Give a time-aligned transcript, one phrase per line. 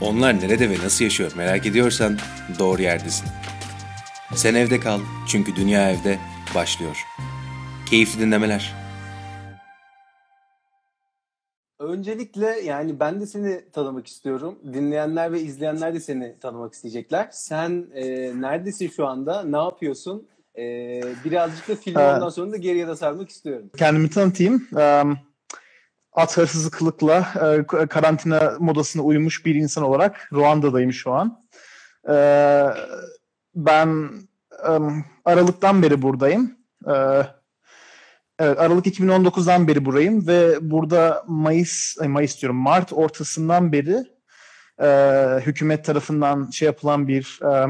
[0.00, 2.18] Onlar nerede ve nasıl yaşıyor merak ediyorsan
[2.58, 3.28] doğru yerdesin.
[4.34, 6.18] Sen evde kal çünkü dünya evde
[6.54, 6.96] başlıyor.
[7.90, 8.74] Keyifli dinlemeler.
[11.78, 14.58] Öncelikle yani ben de seni tanımak istiyorum.
[14.72, 17.28] Dinleyenler ve izleyenler de seni tanımak isteyecekler.
[17.32, 18.04] Sen e,
[18.40, 19.42] neredesin şu anda?
[19.42, 20.28] Ne yapıyorsun?
[20.58, 20.62] E,
[21.24, 23.70] birazcık da filmi ondan sonra da geriye de sarmak istiyorum.
[23.76, 24.68] Kendimi tanıtayım.
[24.78, 25.02] Ee,
[26.16, 27.26] At hırsızlıkla
[27.82, 31.46] e, karantina modasına uymuş bir insan olarak Ruanda'dayım şu an.
[32.08, 32.66] Ee,
[33.54, 34.10] Ben
[34.68, 34.72] e,
[35.24, 36.56] Aralık'tan beri buradayım.
[36.88, 37.22] Ee,
[38.38, 44.04] Evet, Aralık 2019'dan beri buradayım ve burada Mayıs, ay Mayıs diyorum, Mart ortasından beri
[44.82, 44.88] e,
[45.46, 47.66] hükümet tarafından şey yapılan bir e,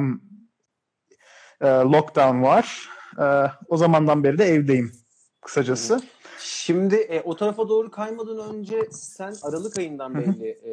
[1.60, 2.88] e, lockdown var.
[3.18, 3.24] E,
[3.68, 4.92] o zamandan beri de evdeyim
[5.40, 6.00] kısacası.
[6.38, 10.72] Şimdi e, o tarafa doğru kaymadan önce sen Aralık ayından beri e,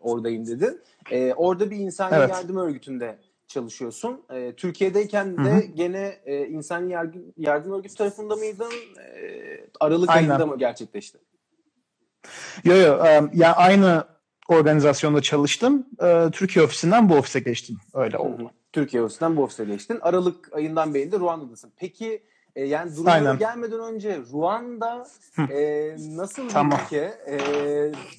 [0.00, 0.80] oradayım dedin.
[1.10, 2.30] E, orada bir insani Evet.
[2.30, 3.18] yardım örgütünde
[3.48, 4.20] çalışıyorsun.
[4.30, 5.60] E, Türkiye'deyken de Hı hı.
[5.60, 8.72] gene e, insani yardım, yardım örgütü tarafında mıydın?
[8.98, 10.28] E, Aralık Aynen.
[10.28, 11.18] ayında mı gerçekleşti?
[12.64, 14.04] Yo yo, e, ya aynı
[14.48, 15.86] organizasyonda çalıştım.
[16.02, 17.76] E, Türkiye ofisinden bu ofise geçtim.
[17.94, 18.50] Öyle oldu.
[18.72, 19.98] Türkiye ofisinden bu ofise geçtin.
[20.02, 21.72] Aralık ayından beri de Ruanda'dasın.
[21.76, 22.22] Peki
[22.56, 23.38] e, yani durumlara Aynen.
[23.38, 25.06] gelmeden önce Ruanda
[25.50, 26.78] e, nasıl Tamam.
[26.78, 27.14] bir ülke?
[27.26, 27.38] E,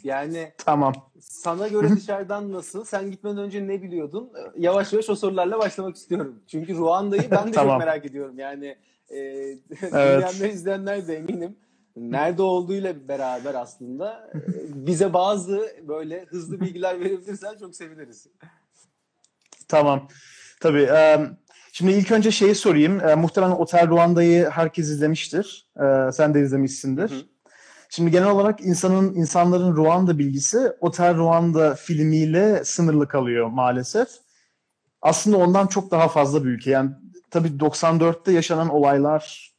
[0.03, 0.93] yani Tamam.
[1.19, 2.85] sana göre dışarıdan nasıl?
[2.85, 4.31] Sen gitmeden önce ne biliyordun?
[4.35, 6.39] E, Yavaş yavaş o sorularla başlamak istiyorum.
[6.47, 7.79] Çünkü Ruanda'yı ben de Tamam.
[7.79, 8.39] çok merak ediyorum.
[8.39, 8.77] Yani
[9.09, 11.55] e, izleyenler de eminim.
[11.95, 14.39] Nerede olduğuyla beraber aslında e,
[14.87, 18.27] bize bazı böyle hızlı bilgiler verebilirsen çok seviniriz.
[19.67, 20.07] Tamam.
[20.61, 20.81] Tabii.
[20.81, 21.19] e,
[21.75, 23.07] şimdi ilk önce şeyi sorayım.
[23.07, 25.67] E, muhtemelen Otel Ruanda'yı herkes izlemiştir.
[25.77, 27.09] E, sen de izlemişsindir.
[27.09, 27.15] Hı.
[27.89, 34.07] Şimdi genel olarak insanın insanların Ruanda bilgisi Otel Ruanda filmiyle sınırlı kalıyor maalesef.
[35.01, 36.71] Aslında ondan çok daha fazla bir ülke.
[36.71, 36.91] Yani
[37.31, 39.53] tabii 94'te yaşanan olaylar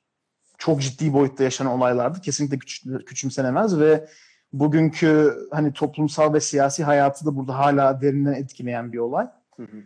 [0.59, 2.21] çok ciddi boyutta yaşanan olaylardı.
[2.21, 4.09] Kesinlikle küç- küçümsenemez ve
[4.53, 9.27] bugünkü hani toplumsal ve siyasi hayatı da burada hala derinden etkileyen bir olay.
[9.57, 9.77] Hı hı.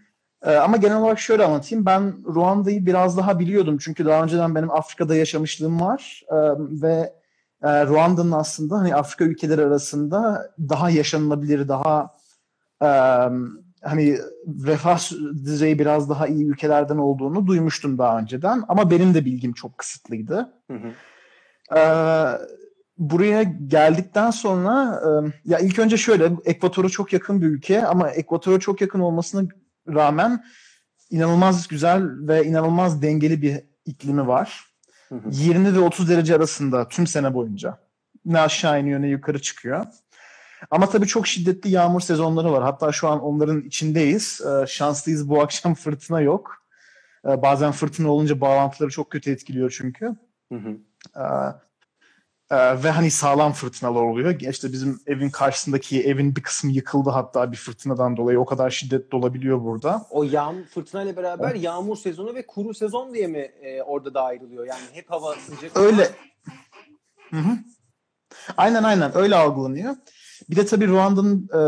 [0.44, 1.86] Ee, ama genel olarak şöyle anlatayım.
[1.86, 3.78] Ben Ruanda'yı biraz daha biliyordum.
[3.80, 6.22] Çünkü daha önceden benim Afrika'da yaşamışlığım var.
[6.32, 7.12] Ee, ve
[7.62, 12.14] e, Ruanda'nın aslında hani Afrika ülkeleri arasında daha yaşanılabilir, daha
[12.82, 12.88] e,
[13.82, 14.18] hani
[14.66, 15.00] refah
[15.44, 18.62] düzeyi biraz daha iyi ülkelerden olduğunu duymuştum daha önceden.
[18.68, 20.52] Ama benim de bilgim çok kısıtlıydı.
[20.70, 20.92] Hı hı.
[21.76, 22.38] Ee,
[22.98, 28.60] buraya geldikten sonra e, ya ilk önce şöyle Ekvator'a çok yakın bir ülke ama Ekvator'a
[28.60, 29.48] çok yakın olmasına
[29.88, 30.44] rağmen
[31.10, 34.64] inanılmaz güzel ve inanılmaz dengeli bir iklimi var.
[35.08, 35.28] Hı hı.
[35.30, 37.78] 20 ve 30 derece arasında tüm sene boyunca.
[38.24, 39.86] Ne aşağı iniyor ne yukarı çıkıyor.
[40.70, 42.62] Ama tabii çok şiddetli yağmur sezonları var.
[42.62, 44.40] Hatta şu an onların içindeyiz.
[44.40, 46.64] Ee, şanslıyız bu akşam fırtına yok.
[47.26, 50.16] Ee, bazen fırtına olunca bağlantıları çok kötü etkiliyor çünkü.
[50.52, 50.76] Hı hı.
[51.16, 51.24] Ee,
[52.50, 54.40] e, ve hani sağlam fırtınalar oluyor.
[54.40, 58.40] İşte bizim evin karşısındaki evin bir kısmı yıkıldı hatta bir fırtınadan dolayı.
[58.40, 60.06] O kadar şiddetli olabiliyor burada.
[60.10, 64.66] O yağmur fırtınayla beraber yağmur sezonu ve kuru sezon diye mi e, orada da ayrılıyor?
[64.66, 65.76] Yani hep hava sıcak.
[65.76, 66.08] Öyle.
[67.30, 67.58] Hı hı.
[68.56, 69.96] Aynen aynen öyle algılanıyor.
[70.50, 71.60] Bir de tabii Ruanda'nın e,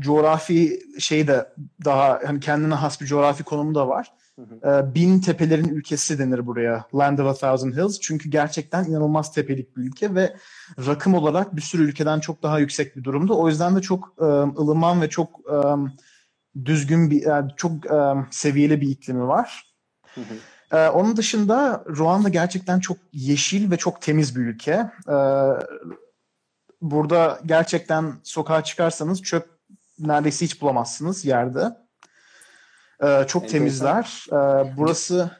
[0.00, 1.52] coğrafi şeyi de
[1.84, 4.12] daha hani kendine has bir coğrafi konumu da var.
[4.40, 6.86] E, bin tepelerin ülkesi denir buraya.
[6.94, 8.00] Land of a Thousand Hills.
[8.00, 10.36] Çünkü gerçekten inanılmaz tepelik bir ülke ve
[10.86, 13.34] rakım olarak bir sürü ülkeden çok daha yüksek bir durumda.
[13.34, 15.56] O yüzden de çok e, ılıman ve çok e,
[16.64, 19.74] düzgün bir, yani çok e, seviyeli bir iklimi var.
[20.14, 20.34] Hı hı.
[20.72, 24.90] Ee, onun dışında Ruanda gerçekten çok yeşil ve çok temiz bir ülke.
[25.08, 25.14] Ee,
[26.80, 29.50] burada gerçekten sokağa çıkarsanız çöp
[29.98, 31.76] neredeyse hiç bulamazsınız yerde.
[33.02, 33.48] Ee, çok Enteresan.
[33.48, 34.26] temizler.
[34.32, 35.30] Ee, burası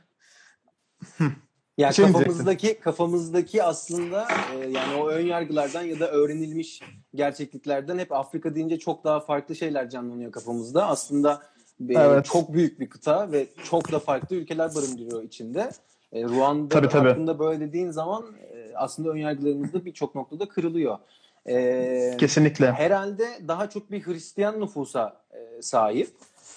[1.78, 6.80] Yani Şey kafamızdaki kafamızdaki aslında e, yani o ön yargılardan ya da öğrenilmiş
[7.14, 10.88] gerçekliklerden hep Afrika deyince çok daha farklı şeyler canlanıyor kafamızda.
[10.88, 11.42] Aslında
[11.88, 12.24] e, Evet.
[12.24, 15.70] çok büyük bir kıta ve çok da farklı ülkeler barındırıyor içinde.
[16.12, 17.08] E, Ruanda Tabii, tabii.
[17.08, 20.98] hakkında böyle dediğin zaman e, aslında ön yargılarımız da birçok noktada kırılıyor.
[21.48, 22.72] E, kesinlikle.
[22.72, 26.10] herhalde daha çok bir Hristiyan nüfusa e, sahip.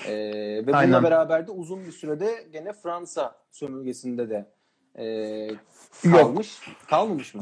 [0.08, 1.04] E, ve bununla Aynen.
[1.04, 4.46] beraber de uzun bir sürede gene Fransa sömürgesinde de
[4.96, 5.06] e,
[6.04, 6.16] Yok.
[6.16, 6.60] kalmış.
[6.90, 7.42] Kalmamış mı?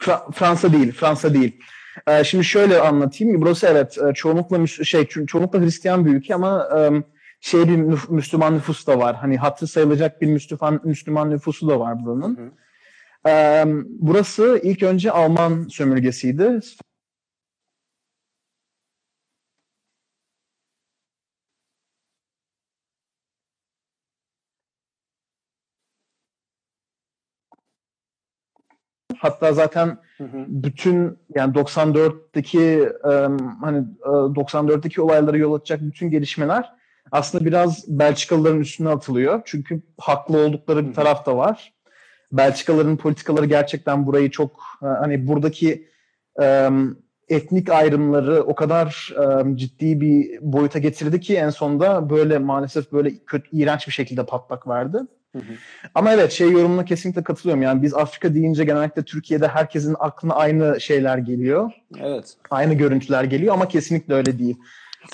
[0.00, 1.60] Fra- Fransa değil, Fransa değil.
[2.06, 3.40] Ee, şimdi şöyle anlatayım.
[3.42, 7.02] Burası evet e, çoğunlukla şey ço- çoğunlukla Hristiyan bir ülke ama e,
[7.40, 9.16] şey bir nüf- Müslüman nüfus da var.
[9.16, 12.36] Hani hatırı sayılacak bir Müslüman Müslüman nüfusu da var buranın.
[12.36, 12.50] Hı.
[13.28, 16.60] Ee, burası ilk önce Alman sömürgesiydi.
[29.18, 30.44] Hatta zaten Hı hı.
[30.48, 32.60] bütün yani 94'teki
[33.04, 33.12] e,
[33.60, 36.78] hani e, 94'teki olaylara yol açacak bütün gelişmeler
[37.12, 39.42] aslında biraz Belçikalıların üstüne atılıyor.
[39.44, 41.72] Çünkü haklı oldukları bir taraf da var.
[42.32, 44.50] Belçikalıların politikaları gerçekten burayı çok
[44.82, 45.88] e, hani buradaki
[46.42, 46.70] e,
[47.28, 53.10] etnik ayrımları o kadar e, ciddi bir boyuta getirdi ki en sonunda böyle maalesef böyle
[53.26, 54.98] kötü, iğrenç bir şekilde patlak verdi.
[55.36, 55.52] Hı hı.
[55.94, 57.62] Ama evet şey yorumuna kesinlikle katılıyorum.
[57.62, 61.72] Yani biz Afrika deyince genellikle Türkiye'de herkesin aklına aynı şeyler geliyor.
[61.98, 62.36] Evet.
[62.50, 64.56] Aynı görüntüler geliyor ama kesinlikle öyle değil.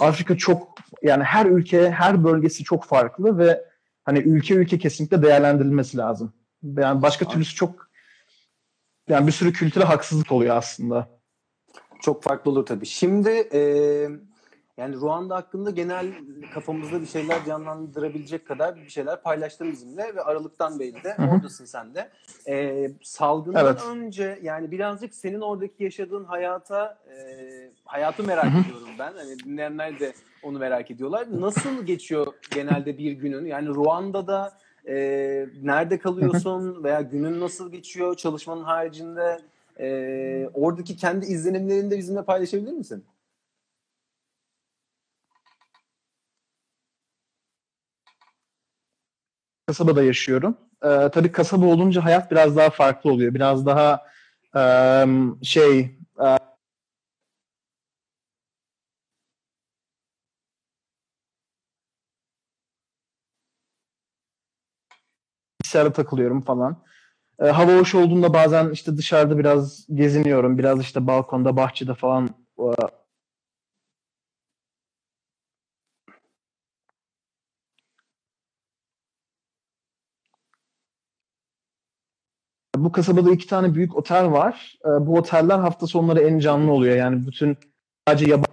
[0.01, 3.65] Afrika çok yani her ülke, her bölgesi çok farklı ve
[4.05, 6.33] hani ülke ülke kesinlikle değerlendirilmesi lazım.
[6.63, 7.91] Yani başka türlüsü çok
[9.09, 11.09] yani bir sürü kültüre haksızlık oluyor aslında.
[12.03, 12.87] Çok farklı olur tabii.
[12.87, 13.61] Şimdi e,
[14.77, 16.07] yani Ruanda hakkında genel
[16.55, 21.95] kafamızda bir şeyler canlandırabilecek kadar bir şeyler paylaştın bizimle ve Aralık'tan beri de oradasın sen
[21.95, 22.11] de.
[22.49, 23.83] E, salgından Evet.
[23.89, 27.15] önce yani birazcık senin oradaki yaşadığın hayata e,
[27.85, 29.13] hayatı merak ediyorum ben.
[29.17, 30.13] Hani dinleyenler de
[30.43, 31.27] onu merak ediyorlar.
[31.31, 33.47] Nasıl geçiyor genelde bir günün?
[33.47, 34.95] Yani Ruanda'da e,
[35.63, 39.39] nerede kalıyorsun veya günün nasıl geçiyor çalışmanın haricinde?
[39.81, 43.05] E, oradaki kendi izlenimlerini de bizimle paylaşabilir misin?
[49.67, 50.57] Kasabada yaşıyorum.
[50.85, 53.35] Ee, tabii kasaba olunca hayat biraz daha farklı oluyor.
[53.35, 54.03] Biraz daha
[54.55, 55.81] em, şey
[56.25, 56.39] e,
[65.63, 66.77] bilgisayara takılıyorum falan.
[67.41, 70.59] Ee, hava hoş olduğunda bazen işte dışarıda biraz geziniyorum.
[70.59, 72.29] Biraz işte balkonda, bahçede falan
[72.59, 72.65] e,
[82.85, 84.79] Bu kasabada iki tane büyük otel var.
[84.85, 86.97] Ee, bu oteller hafta sonları en canlı oluyor.
[86.97, 87.57] Yani bütün
[88.09, 88.49] sadece yabancı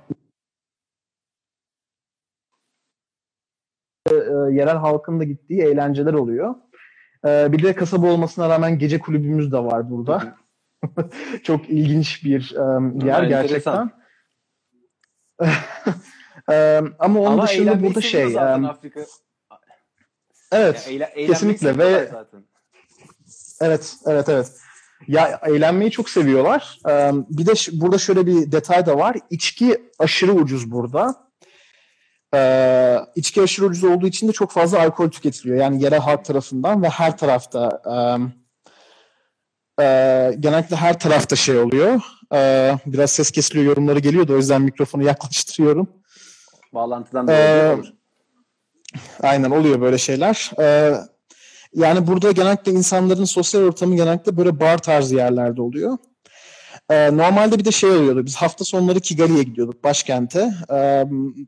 [4.11, 4.13] e,
[4.53, 6.55] yerel halkın da gittiği eğlenceler oluyor.
[7.25, 10.37] Ee, bir de kasaba olmasına rağmen gece kulübümüz de var burada.
[11.43, 13.91] Çok ilginç bir e, yer Ha, gerçekten.
[16.51, 18.99] Ee, ama onun Ama dışında burada şey, zaten e, Afrika.
[20.51, 20.87] evet.
[20.91, 22.43] Ya, eğlenmeyi kesinlikle ve- zaten.
[23.61, 24.51] Evet, evet, evet.
[25.07, 26.79] Ya eğlenmeyi çok seviyorlar.
[26.89, 29.17] Ee, bir de burada şöyle bir detay da var.
[29.29, 31.15] İçki aşırı ucuz burada.
[32.35, 35.57] Ee, içki aşırı ucuz olduğu için de çok fazla alkol tüketiliyor.
[35.57, 37.81] Yani yerel halk tarafından ve her tarafta
[39.79, 42.01] e, genellikle her tarafta şey oluyor.
[42.33, 45.89] Ee, biraz ses kesiliyor, yorumları geliyor da o yüzden mikrofonu yaklaştırıyorum.
[46.73, 47.87] Bağlantıdan Ee, dolayı olur.
[49.23, 50.51] Aynen oluyor böyle şeyler.
[50.59, 50.93] Ee,
[51.73, 55.97] yani burada genellikle insanların sosyal ortamı genellikle böyle bar tarzı yerlerde oluyor.
[56.89, 58.25] Ee, normalde bir de şey oluyordu.
[58.25, 60.53] Biz hafta sonları Kigali'ye gidiyorduk başkente.
[60.73, 61.06] Ee,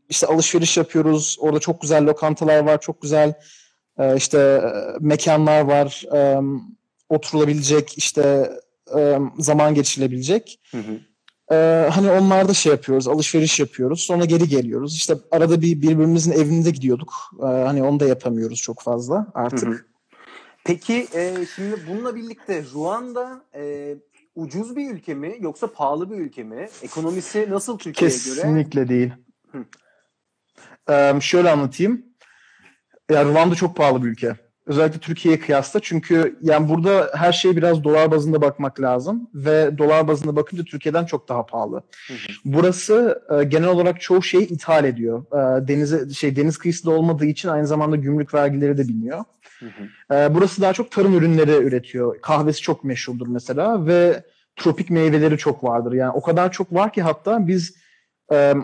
[0.10, 1.38] işte alışveriş yapıyoruz.
[1.40, 2.82] Orada çok güzel lokantalar var.
[2.82, 3.34] Çok güzel
[3.98, 6.04] e, işte e, mekanlar var.
[6.16, 6.42] E,
[7.10, 8.52] oturulabilecek işte
[8.98, 10.60] e, zaman geçirilebilecek.
[10.72, 11.00] Hı hı.
[11.52, 14.00] Ee, hani onlarda şey yapıyoruz, alışveriş yapıyoruz.
[14.00, 14.96] Sonra geri geliyoruz.
[14.96, 17.14] İşte arada bir birbirimizin evinde gidiyorduk.
[17.40, 19.70] Ee, hani onu da yapamıyoruz çok fazla artık.
[19.70, 19.93] Hı hı.
[20.66, 23.96] Peki e, şimdi bununla birlikte Ruanda e,
[24.36, 26.70] ucuz bir ülke mi yoksa pahalı bir ülke mi?
[26.82, 28.36] Ekonomisi nasıl Türkiye'ye göre?
[28.36, 29.14] Kesinlikle değil.
[29.52, 29.66] Hı.
[30.90, 32.06] Ee, şöyle anlatayım.
[33.10, 34.36] Ya Rwanda çok pahalı bir ülke.
[34.66, 35.80] Özellikle Türkiye'ye kıyasla.
[35.80, 39.30] Çünkü yani burada her şeye biraz dolar bazında bakmak lazım.
[39.34, 41.84] Ve dolar bazında bakınca Türkiye'den çok daha pahalı.
[42.08, 42.18] Hı hı.
[42.46, 45.24] Burası e, genel olarak çoğu şeyi ithal ediyor.
[45.32, 49.24] E, denize şey deniz kıyısında olmadığı için aynı zamanda gümrük vergileri de biniyor.
[49.60, 50.16] Hı hı.
[50.16, 52.22] Ee, burası daha çok tarım ürünleri üretiyor.
[52.22, 54.24] Kahvesi çok meşhurdur mesela ve
[54.56, 55.94] tropik meyveleri çok vardır.
[55.94, 57.83] Yani o kadar çok var ki hatta biz e,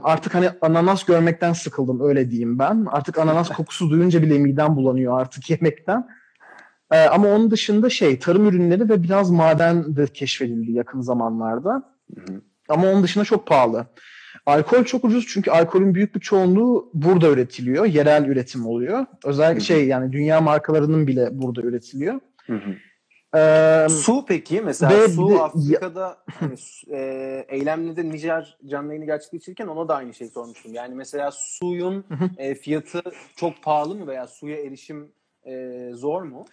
[0.03, 2.88] artık hani ananas görmekten sıkıldım öyle diyeyim ben.
[2.91, 6.07] Artık ananas kokusu duyunca bile midem bulanıyor artık yemekten.
[7.11, 11.83] Ama onun dışında şey tarım ürünleri ve biraz maden de keşfedildi yakın zamanlarda.
[12.69, 13.88] Ama onun dışında çok pahalı.
[14.45, 17.85] Alkol çok ucuz çünkü alkolün büyük bir çoğunluğu burada üretiliyor.
[17.85, 19.05] Yerel üretim oluyor.
[19.25, 22.19] Özellikle şey yani dünya markalarının bile burada üretiliyor.
[22.45, 22.75] Hı hı.
[23.36, 26.55] Ee, Su peki mesela Ve su de- Afrika'da hani,
[26.91, 30.74] e, Eylemli'de Nijer canlı yayını gerçekleştirirken ona da aynı şeyi sormuştum.
[30.74, 32.05] Yani mesela suyun
[32.38, 33.01] e, fiyatı
[33.36, 35.12] çok pahalı mı veya suya erişim
[35.45, 36.45] e, zor mu?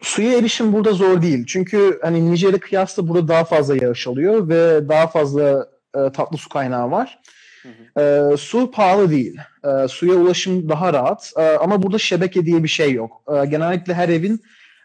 [0.00, 1.46] suya erişim burada zor değil.
[1.46, 6.48] Çünkü hani Nijer'e kıyasla burada daha fazla yağış alıyor ve daha fazla e, tatlı su
[6.48, 7.18] kaynağı var.
[7.62, 8.32] Hı hı.
[8.32, 9.36] E, su pahalı değil.
[9.64, 11.32] E, suya ulaşım daha rahat.
[11.36, 13.22] E, ama burada şebeke diye bir şey yok.
[13.28, 14.40] E, genellikle her evin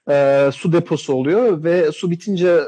[0.10, 2.60] e, su deposu oluyor ve su bitince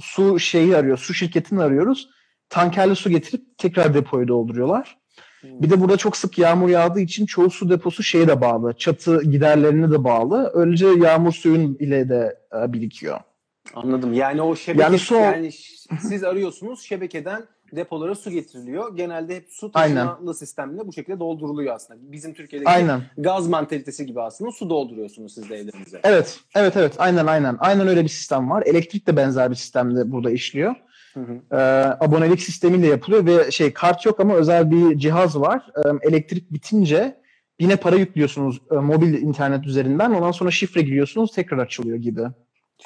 [0.00, 2.08] su şeyi arıyor, su şirketini arıyoruz.
[2.48, 4.98] Tankerli su getirip tekrar depoyu dolduruyorlar.
[5.44, 8.72] Bir de burada çok sık yağmur yağdığı için çoğu su deposu şeye de bağlı.
[8.72, 10.50] Çatı giderlerine de bağlı.
[10.54, 13.20] Öylece yağmur suyun ile de e, birikiyor.
[13.74, 14.12] Anladım.
[14.12, 17.42] Yani o şebeke Yani yani, su- siz arıyorsunuz şebekeden
[17.76, 18.96] depolara su getiriliyor.
[18.96, 22.12] Genelde hep su taşımalı sistemle bu şekilde dolduruluyor aslında.
[22.12, 23.02] Bizim Türkiye'deki Aynen.
[23.18, 26.00] gaz mantalitesi gibi aslında su dolduruyorsunuz siz de evlerinize.
[26.04, 26.94] Evet, evet, evet.
[26.98, 27.56] Aynen, aynen.
[27.58, 28.62] Aynen öyle bir sistem var.
[28.66, 30.74] Elektrik de benzer bir sistemde burada işliyor.
[31.14, 31.56] Hı hı.
[31.56, 31.56] Ee,
[32.00, 35.66] abonelik sistemiyle yapılıyor ve şey kart yok ama özel bir cihaz var.
[35.76, 37.22] Ee, elektrik bitince
[37.60, 40.10] yine para yüklüyorsunuz e, mobil internet üzerinden.
[40.10, 42.22] Ondan sonra şifre giriyorsunuz tekrar açılıyor gibi.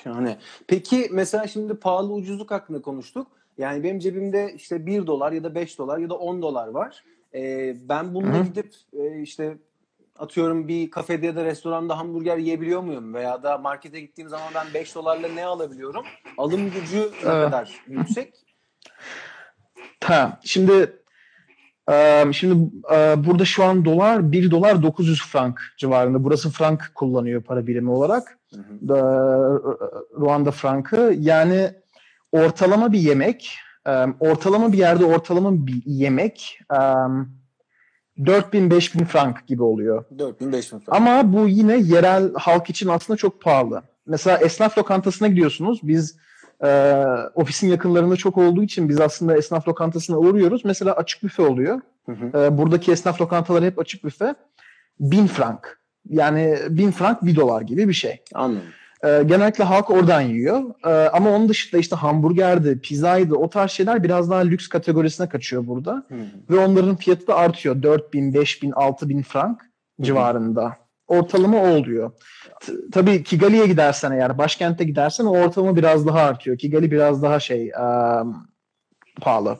[0.03, 0.39] Şahane.
[0.67, 3.27] Peki mesela şimdi pahalı ucuzluk hakkında konuştuk.
[3.59, 7.05] Yani benim cebimde işte 1 dolar ya da 5 dolar ya da 10 dolar var.
[7.35, 8.45] Ee, ben bununla Hı.
[8.45, 9.57] gidip e, işte
[10.19, 13.15] atıyorum bir kafede ya da restoranda hamburger yiyebiliyor muyum?
[13.15, 16.05] Veya da markete gittiğim zaman ben 5 dolarla ne alabiliyorum?
[16.39, 18.35] Alım gücü ne kadar yüksek?
[20.05, 20.93] Ha, şimdi
[21.91, 26.25] e, şimdi e, burada şu an dolar 1 dolar 900 frank civarında.
[26.25, 28.39] Burası frank kullanıyor para birimi olarak.
[28.55, 28.97] Hı hı.
[28.97, 29.01] e,
[30.21, 31.15] Ruanda frankı.
[31.19, 31.71] Yani
[32.37, 33.59] ortalama bir yemek,
[34.21, 36.77] ortalama bir yerde ortalama bir yemek e,
[38.19, 40.05] 4000-5000 frank gibi oluyor.
[40.19, 40.97] 4000 5000 frank.
[40.97, 43.83] Ama bu yine yerel halk için aslında çok pahalı.
[44.07, 45.81] Mesela esnaf lokantasına gidiyorsunuz.
[45.83, 46.17] Biz
[46.65, 47.03] e,
[47.35, 50.65] ofisin yakınlarında çok olduğu için biz aslında esnaf lokantasına uğruyoruz.
[50.65, 51.81] Mesela açık büfe oluyor.
[52.07, 52.45] Hı hı.
[52.45, 54.35] E, buradaki esnaf lokantaları hep açık büfe.
[55.01, 55.81] 1000 frank.
[56.09, 58.23] Yani 1000 frank 1 dolar gibi bir şey.
[58.35, 58.63] Anladım.
[59.05, 60.63] E, genellikle halk oradan yiyor.
[60.85, 65.67] E, ama onun dışında işte hamburgerdi, pizzaydı o tarz şeyler biraz daha lüks kategorisine kaçıyor
[65.67, 66.07] burada.
[66.09, 66.15] Hı.
[66.51, 67.83] Ve onların fiyatı da artıyor.
[67.83, 69.61] 4000, 5000, 6000 frank
[70.01, 70.77] civarında.
[71.09, 72.13] Ortalama o oluyor.
[72.61, 76.59] T- tabii Kigali'ye gidersen eğer, başkente gidersen o ortalama biraz daha artıyor.
[76.59, 77.85] Kigali biraz daha şey e,
[79.21, 79.59] pahalı.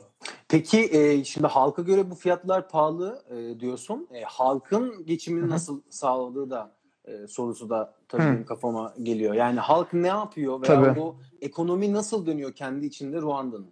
[0.49, 4.07] Peki e, şimdi halka göre bu fiyatlar pahalı e, diyorsun.
[4.13, 6.76] E, halkın geçimini nasıl sağladığı da
[7.07, 8.27] e, sorusu da tabii Hı.
[8.27, 9.33] benim kafama geliyor.
[9.33, 10.99] Yani halk ne yapıyor veya Tabii.
[10.99, 13.71] bu ekonomi nasıl dönüyor kendi içinde Ruanda'nın?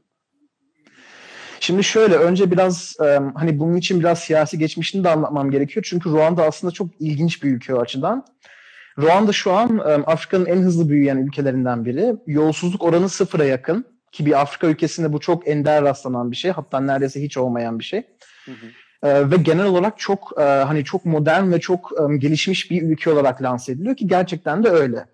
[1.60, 5.86] Şimdi şöyle önce biraz e, hani bunun için biraz siyasi geçmişini de anlatmam gerekiyor.
[5.90, 8.26] Çünkü Ruanda aslında çok ilginç bir ülke o açıdan.
[8.98, 12.16] Ruanda şu an e, Afrika'nın en hızlı büyüyen ülkelerinden biri.
[12.28, 16.52] Yolsuzluk oranı sıfıra yakın ki bir Afrika ülkesinde bu çok ender rastlanan bir şey.
[16.52, 18.04] Hatta neredeyse hiç olmayan bir şey.
[18.46, 18.66] Hı hı.
[19.06, 23.12] E, ve genel olarak çok e, hani çok modern ve çok e, gelişmiş bir ülke
[23.12, 25.06] olarak lanse ediliyor ki gerçekten de öyle.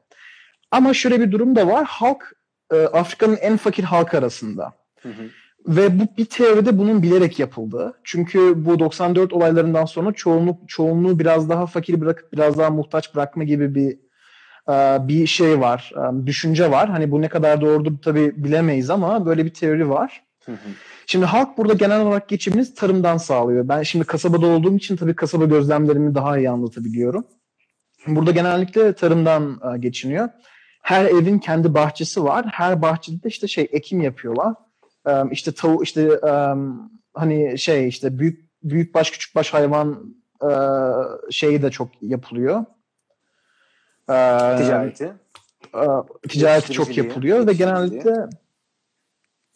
[0.71, 1.85] Ama şöyle bir durum da var.
[1.85, 2.33] Halk
[2.73, 4.73] e, Afrika'nın en fakir halkı arasında.
[5.01, 5.23] Hı hı.
[5.67, 7.93] Ve bu bir teoride bunun bilerek yapıldı.
[8.03, 13.43] Çünkü bu 94 olaylarından sonra çoğunluk çoğunluğu biraz daha fakir bırakıp biraz daha muhtaç bırakma
[13.43, 13.91] gibi bir
[14.69, 15.91] e, bir şey var,
[16.25, 16.89] düşünce var.
[16.89, 20.23] Hani bu ne kadar doğrudur tabii bilemeyiz ama böyle bir teori var.
[20.45, 20.69] Hı hı.
[21.05, 23.67] Şimdi halk burada genel olarak geçimini tarımdan sağlıyor.
[23.67, 27.27] Ben şimdi kasabada olduğum için tabii kasaba gözlemlerimi daha iyi anlatabiliyorum.
[28.07, 30.29] Burada genellikle tarımdan e, geçiniyor.
[30.81, 32.45] Her evin kendi bahçesi var.
[32.51, 34.53] Her bahçede de işte şey ekim yapıyorlar.
[35.07, 36.55] E, işte tavuk işte e,
[37.13, 40.15] hani şey işte büyük büyük baş küçük baş hayvan
[41.29, 42.65] şeyi de çok yapılıyor.
[44.57, 45.13] Ticareti.
[46.29, 48.13] ticareti çok yapılıyor ve genellikle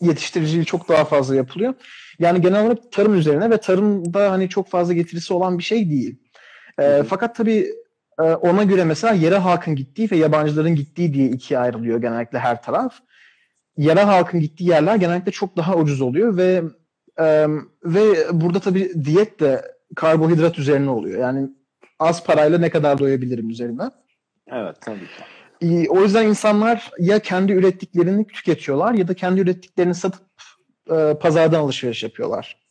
[0.02, 1.74] yetiştiriciliği çok daha fazla yapılıyor.
[2.20, 6.20] Yani genel olarak tarım üzerine ve tarımda hani çok fazla getirisi olan bir şey değil.
[6.80, 7.04] E, Hı hı.
[7.04, 7.68] fakat tabii
[8.20, 12.62] e, ona göre mesela yerel halkın gittiği ve yabancıların gittiği diye ikiye ayrılıyor genellikle her
[12.62, 12.96] taraf.
[13.78, 16.64] Yerel halkın gittiği yerler genellikle çok daha ucuz oluyor ve
[17.20, 17.48] e,
[17.84, 19.62] ve burada tabii diyet de
[19.96, 21.22] karbohidrat üzerine oluyor.
[21.22, 21.50] Yani
[22.00, 23.84] az parayla ne kadar doyabilirim üzerine.
[24.48, 25.24] Evet tabii ki.
[25.90, 30.24] O yüzden insanlar ya kendi ürettiklerini tüketiyorlar ya da kendi ürettiklerini satıp
[30.92, 32.66] e, pazardan alışveriş yapıyorlar.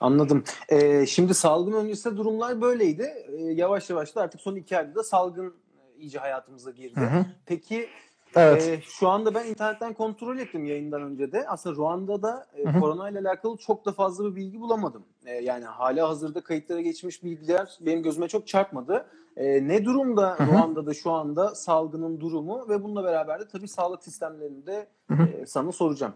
[0.00, 0.44] Anladım.
[0.68, 3.02] Ee, şimdi salgın öncesi durumlar böyleydi.
[3.28, 7.00] Ee, yavaş yavaş da artık son iki ayda da salgın e, iyice hayatımıza girdi.
[7.00, 7.26] Hı hı.
[7.46, 7.88] Peki
[8.36, 8.68] Evet.
[8.68, 11.48] e, şu anda ben internetten kontrol ettim yayından önce de.
[11.48, 12.80] Aslında Ruanda'da e, Hı hı.
[12.80, 15.04] korona ile alakalı çok da fazla bir bilgi bulamadım.
[15.26, 19.06] E, yani hala hazırda kayıtlara geçmiş bilgiler benim gözüme çok çarpmadı.
[19.36, 20.52] E, ne durumda Hı hı.
[20.52, 25.22] Ruanda'da şu anda salgının durumu ve bununla beraber de tabii sağlık sistemlerini de Hı hı.
[25.22, 26.14] e, sana soracağım.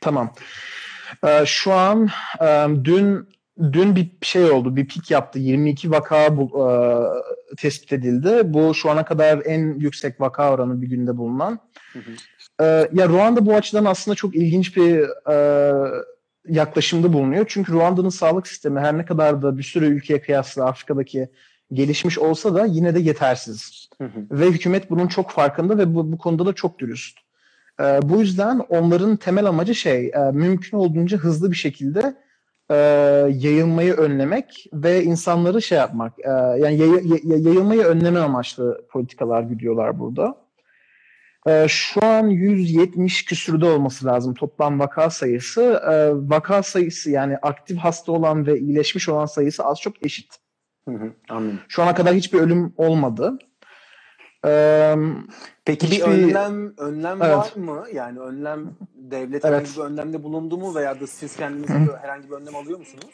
[0.00, 0.32] Tamam.
[1.24, 2.08] Ee, şu an
[2.40, 3.28] e, dün
[3.72, 5.38] dün bir şey oldu, bir pik yaptı.
[5.38, 8.42] 22 vaka bu, e, tespit edildi.
[8.44, 11.58] Bu şu ana kadar en yüksek vaka oranı bir günde bulunan.
[11.92, 12.10] Hı hı.
[12.60, 15.36] Ee, ya Ruanda bu açıdan aslında çok ilginç bir e,
[16.48, 17.44] yaklaşımda bulunuyor.
[17.48, 21.30] Çünkü Ruanda'nın sağlık sistemi her ne kadar da bir sürü ülkeye kıyasla Afrika'daki
[21.72, 23.88] gelişmiş olsa da yine de yetersiz.
[23.98, 24.26] Hı hı.
[24.30, 27.18] Ve hükümet bunun çok farkında ve bu, bu konuda da çok dürüst.
[27.80, 32.14] Ee, bu yüzden onların temel amacı şey, e, mümkün olduğunca hızlı bir şekilde
[32.70, 32.74] e,
[33.34, 39.98] yayılmayı önlemek ve insanları şey yapmak, e, yani yay- yay- yayılmayı önleme amaçlı politikalar gidiyorlar
[40.00, 40.36] burada.
[41.46, 45.62] E, şu an 170 küsürde olması lazım toplam vaka sayısı.
[45.90, 50.38] E, vaka sayısı yani aktif hasta olan ve iyileşmiş olan sayısı az çok eşit.
[50.88, 51.12] Hı hı.
[51.28, 51.60] Anladım.
[51.68, 53.38] Şu ana kadar hiçbir ölüm olmadı.
[54.46, 54.94] E,
[55.64, 57.36] Peki bir önlem önlem Evet.
[57.36, 57.84] var mı?
[57.92, 59.44] Yani önlem devlet Evet.
[59.44, 61.70] herhangi bir önlemde bulundu mu veya da siz kendiniz
[62.02, 63.04] herhangi bir önlem alıyor musunuz?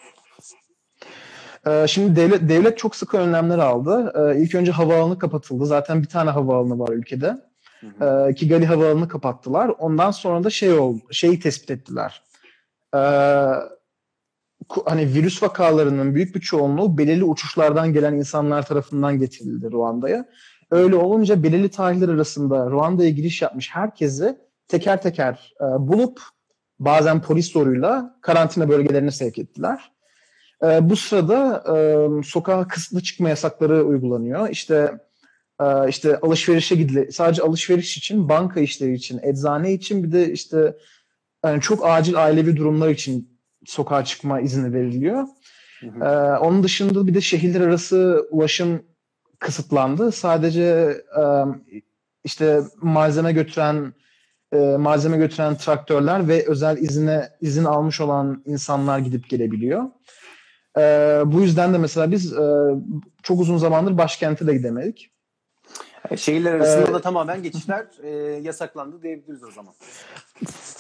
[1.66, 4.12] Ee, Şimdi devlet devlet çok sıkı önlemler aldı.
[4.16, 5.66] Ee, İlk önce havaalanı kapatıldı.
[5.66, 7.36] Zaten bir tane havaalanı var ülkede.
[7.80, 8.28] Hı hı.
[8.30, 9.68] Ee, Kigali havaalanını kapattılar.
[9.78, 12.22] Ondan sonra da şey oldu, şeyi tespit ettiler.
[12.94, 12.98] Ee,
[14.84, 20.24] hani virüs vakalarının büyük bir çoğunluğu belirli uçuşlardan gelen insanlar tarafından getirildi Ruanda'ya.
[20.70, 24.36] Öyle olunca belirli tarihler arasında Ruanda'ya giriş yapmış herkesi
[24.68, 26.20] teker teker e, bulup
[26.78, 29.92] bazen polis zoruyla karantina bölgelerine sevk ettiler.
[30.62, 31.76] E, bu sırada e,
[32.22, 34.48] sokağa kısıtlı çıkma yasakları uygulanıyor.
[34.48, 34.98] İşte
[35.60, 40.76] e, işte alışverişe gidile sadece alışveriş için, banka işleri için, eczane için bir de işte
[41.44, 43.35] yani çok acil ailevi durumlar için
[43.66, 45.26] sokağa çıkma izni veriliyor.
[45.80, 46.04] Hı hı.
[46.04, 48.82] Ee, onun dışında bir de şehirler arası ulaşım
[49.38, 50.12] kısıtlandı.
[50.12, 51.22] Sadece e,
[52.24, 53.94] işte malzeme götüren
[54.52, 59.84] e, malzeme götüren traktörler ve özel izine izin almış olan insanlar gidip gelebiliyor.
[60.78, 62.70] Ee, bu yüzden de mesela biz e,
[63.22, 65.10] çok uzun zamandır başkente de gidemedik.
[66.16, 68.08] Şehirler arasında Ee, da tamamen geçişler e,
[68.42, 69.74] yasaklandı diyebiliriz o zaman.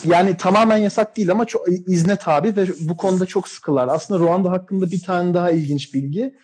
[0.04, 3.88] Yani tamamen yasak değil ama çok izne tabi ve bu konuda çok sıkılar.
[3.88, 6.34] Aslında Ruanda hakkında bir tane daha ilginç bilgi.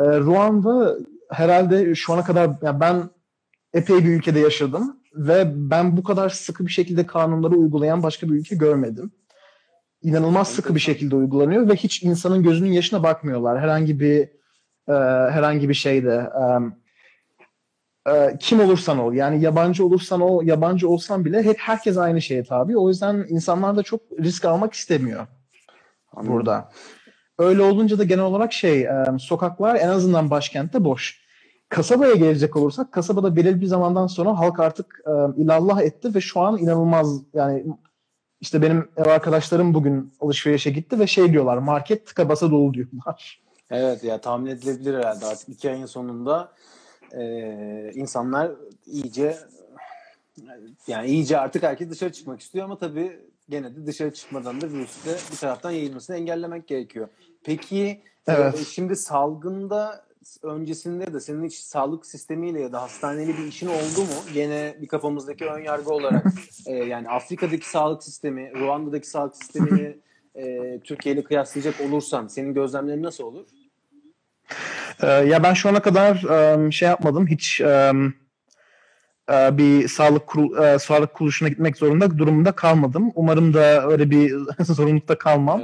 [0.00, 0.96] Ee, Ruanda
[1.30, 3.10] herhalde şu ana kadar yani ben
[3.74, 8.32] epey bir ülkede yaşadım ve ben bu kadar sıkı bir şekilde kanunları uygulayan başka bir
[8.32, 9.12] ülke görmedim.
[10.02, 13.60] İnanılmaz sıkı bir şekilde uygulanıyor ve hiç insanın gözünün yaşına bakmıyorlar.
[13.60, 14.20] Herhangi bir
[14.88, 14.92] e,
[15.32, 16.44] herhangi bir şeyde e,
[18.08, 22.44] e, kim olursan ol yani yabancı olursan ol yabancı olsan bile hep herkes aynı şeye
[22.44, 22.78] tabi.
[22.78, 25.26] O yüzden insanlar da çok risk almak istemiyor
[26.12, 26.34] Anladım.
[26.34, 26.70] burada.
[27.38, 31.22] Öyle olunca da genel olarak şey e, sokaklar en azından başkentte boş.
[31.68, 36.40] Kasabaya gelecek olursak kasabada belirli bir zamandan sonra halk artık e, ilallah etti ve şu
[36.40, 37.64] an inanılmaz yani
[38.40, 43.42] işte benim ev arkadaşlarım bugün alışverişe gitti ve şey diyorlar market tıka basa dolu diyorlar.
[43.70, 46.52] Evet ya tahmin edilebilir herhalde artık iki ayın sonunda
[47.18, 48.52] e, insanlar
[48.86, 49.36] iyice
[50.86, 55.08] yani iyice artık herkes dışarı çıkmak istiyor ama tabii gene de dışarı çıkmadan da virüsü
[55.10, 57.08] de bir taraftan yayılmasını engellemek gerekiyor.
[57.44, 58.54] Peki Evet.
[58.60, 60.04] e, şimdi salgında
[60.42, 64.32] öncesinde de senin hiç sağlık sistemiyle ya da hastaneli bir işin oldu mu?
[64.34, 66.26] Gene bir kafamızdaki ön yargı olarak
[66.66, 69.96] e, yani Afrika'daki sağlık sistemi, Ruanda'daki sağlık sistemini
[70.34, 73.46] e, Türkiye ile kıyaslayacak olursan senin gözlemlerin nasıl olur?
[75.02, 76.16] Ee, ya ben şu ana kadar
[76.70, 77.60] şey yapmadım hiç
[79.30, 83.12] bir sağlık kurul, e, sağlık kuruluşuna gitmek zorunda durumunda kalmadım.
[83.14, 85.62] Umarım da öyle bir zorunlulukta kalmam.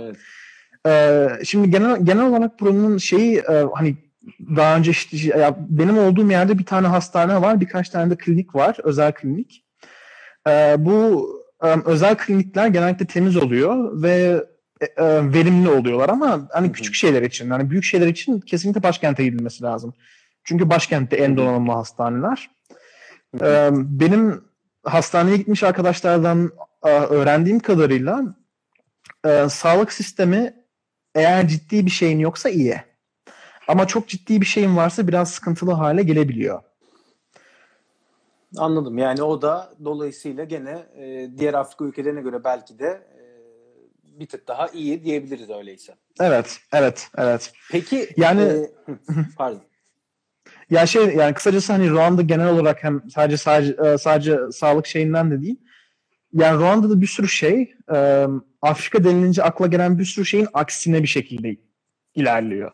[0.87, 1.47] Evet.
[1.47, 3.97] Şimdi genel genel olarak buranın şeyi e, hani
[4.57, 8.55] daha önce işte, ya benim olduğum yerde bir tane hastane var, birkaç tane de klinik
[8.55, 9.64] var, özel klinik.
[10.79, 11.29] Bu
[11.85, 14.45] özel klinikler genellikle temiz oluyor ve
[14.81, 19.25] e, e, verimli oluyorlar ama hani küçük şeyler için, hani büyük şeyler için kesinlikle başkente
[19.25, 19.95] gidilmesi lazım.
[20.45, 22.51] Çünkü başkentte en donanımlı hastaneler.
[23.41, 24.45] Ee, benim
[24.85, 26.51] hastaneye gitmiş arkadaşlardan
[26.85, 28.35] e, öğrendiğim kadarıyla
[29.27, 30.55] e, sağlık sistemi
[31.14, 32.83] eğer ciddi bir şeyin yoksa iyi.
[33.69, 36.62] Ama çok ciddi bir şeyin varsa biraz sıkıntılı hale gelebiliyor.
[38.57, 38.99] Anladım.
[38.99, 43.17] Yani o da dolayısıyla gene e, diğer Afrika ülkelerine göre belki de e,
[44.20, 45.94] bir tık daha iyi diyebiliriz öyleyse.
[46.20, 47.52] Evet, evet, evet.
[47.70, 48.70] Peki Yani- e,
[49.37, 49.62] pardon.
[50.70, 55.31] Ya şey yani kısacası hani Ruanda genel olarak hem sadece sadece e, sadece sağlık şeyinden
[55.31, 55.57] de değil.
[56.33, 58.26] Yani Ruanda'da bir sürü şey e,
[58.62, 61.57] Afrika denilince akla gelen bir sürü şeyin aksine bir şekilde
[62.14, 62.70] ilerliyor.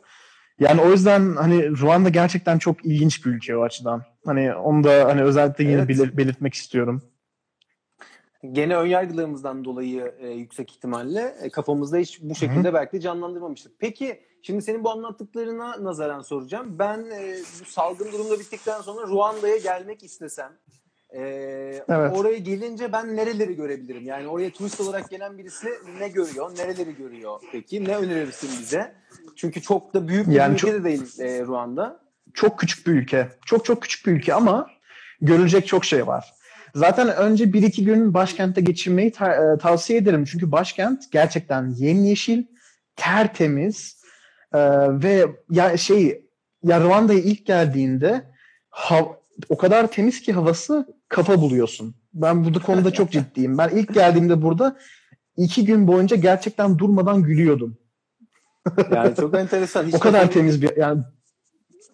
[0.60, 4.02] Yani o yüzden hani Ruanda gerçekten çok ilginç bir ülke o açıdan.
[4.26, 5.88] Hani onu da hani özellikle yine Evet.
[5.88, 7.02] belir- belirtmek istiyorum.
[8.52, 13.72] Gene önyargılarımızdan dolayı e, yüksek ihtimalle e, kafamızda hiç bu şekilde belki de canlandırmamıştık.
[13.78, 16.78] Peki şimdi senin bu anlattıklarına nazaran soracağım.
[16.78, 20.52] Ben e, bu salgın durumda bittikten sonra Ruanda'ya gelmek istesem
[21.10, 21.20] e,
[21.88, 22.12] Evet.
[22.16, 24.02] oraya gelince ben nereleri görebilirim?
[24.06, 25.68] Yani oraya turist olarak gelen birisi
[26.00, 26.50] ne görüyor?
[26.58, 27.84] Nereleri görüyor peki?
[27.84, 28.94] Ne önerirsin bize?
[29.36, 32.00] Çünkü çok da büyük bir Yani ülke çok- de değil e, Ruanda.
[32.34, 33.28] çok küçük bir ülke.
[33.46, 34.70] Çok çok küçük bir ülke ama
[35.20, 36.34] görülecek çok şey var.
[36.74, 40.24] Zaten önce bir iki gün başkentte geçirmeyi ta- e, tavsiye ederim.
[40.24, 42.42] Çünkü başkent gerçekten yemyeşil,
[42.96, 44.02] tertemiz
[44.54, 44.58] e,
[45.02, 46.24] ve ya şey
[46.62, 48.24] ya Rwanda'ya ilk geldiğinde
[48.70, 49.16] hav-
[49.48, 51.94] o kadar temiz ki havası kafa buluyorsun.
[52.14, 53.58] Ben bu konuda çok ciddiyim.
[53.58, 54.76] Ben ilk geldiğimde burada
[55.36, 57.78] iki gün boyunca gerçekten durmadan gülüyordum.
[58.94, 59.84] Yani çok enteresan.
[59.86, 61.02] Hiç o kadar temiz bir yani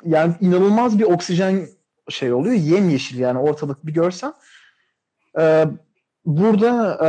[0.05, 1.66] yani inanılmaz bir oksijen
[2.09, 2.55] şey oluyor.
[2.55, 4.33] Yemyeşil yani ortalık bir görsen.
[5.38, 5.64] Ee,
[6.25, 6.99] burada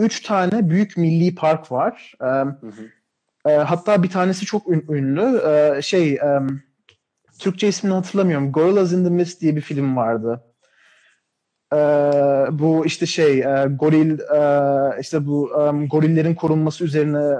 [0.00, 2.14] üç tane büyük milli park var.
[2.20, 3.50] Ee, Hı hı.
[3.50, 5.40] e, hatta bir tanesi çok ün- ünlü.
[5.46, 6.40] Ee, şey e,
[7.38, 8.52] Türkçe ismini hatırlamıyorum.
[8.52, 10.44] Gorillas in the Mist diye bir film vardı.
[11.72, 11.76] Ee,
[12.50, 17.36] bu işte şey e, goril e, işte bu e, gorillerin korunması üzerine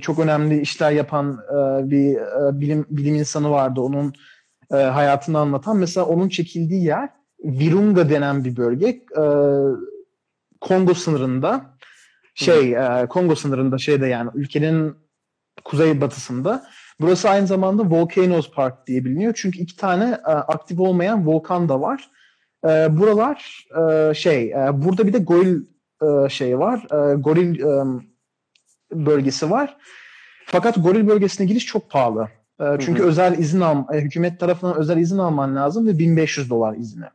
[0.00, 3.80] çok önemli işler yapan e, bir e, bilim bilim insanı vardı.
[3.80, 4.12] Onun
[4.72, 5.76] e, hayatını anlatan.
[5.76, 7.08] Mesela onun çekildiği yer
[7.44, 8.88] Virunga denen bir bölge.
[8.88, 9.24] E,
[10.60, 11.76] Kongo sınırında
[12.34, 14.94] şey e, Kongo sınırında şeyde yani ülkenin
[15.64, 16.64] kuzeybatısında.
[17.00, 19.32] Burası aynı zamanda Volcanoes Park diye biliniyor.
[19.36, 22.10] Çünkü iki tane e, aktif olmayan volkan da var.
[22.64, 25.62] E, buralar e, şey e, burada bir de goril
[26.02, 26.78] e, şey var.
[26.78, 28.02] E, goril e,
[28.92, 29.76] bölgesi var.
[30.46, 32.28] Fakat goril bölgesine giriş çok pahalı.
[32.60, 33.08] E, çünkü Hı hı.
[33.08, 37.06] özel izin al e, hükümet tarafından özel izin alman lazım ve 1500 dolar izni.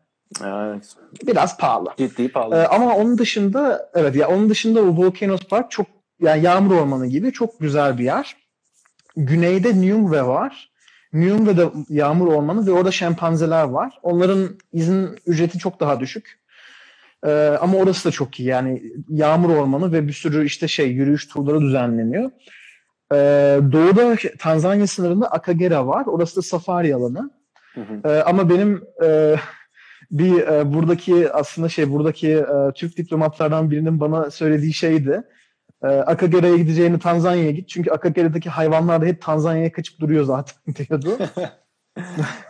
[0.43, 0.95] Evet.
[1.27, 1.89] Biraz pahalı.
[1.97, 2.55] Ciddi pahalı.
[2.55, 5.87] Ee, ama onun dışında evet ya onun dışında o Volcanoes Park çok
[6.21, 8.35] yani yağmur ormanı gibi çok güzel bir yer.
[9.15, 10.71] Güneyde Nyungwe var.
[11.13, 13.99] Nyungwe'de yağmur ormanı ve orada şempanzeler var.
[14.03, 16.39] Onların izin ücreti çok daha düşük.
[17.25, 18.49] Ee, ama orası da çok iyi.
[18.49, 22.31] Yani yağmur ormanı ve bir sürü işte şey yürüyüş turları düzenleniyor.
[23.11, 26.05] Ee, doğuda Tanzanya sınırında Akagera var.
[26.05, 27.31] Orası da safari alanı.
[27.73, 28.09] Hı hı.
[28.09, 29.35] Ee, ama benim e,
[30.11, 35.23] bir e, buradaki aslında şey buradaki e, Türk diplomatlardan birinin bana söylediği şeydi.
[35.83, 37.69] E, Akagera'ya gideceğini Tanzanya'ya git.
[37.69, 40.55] Çünkü Akagera'daki hayvanlar da hep Tanzanya'ya kaçıp duruyor zaten
[40.87, 41.17] diyordu.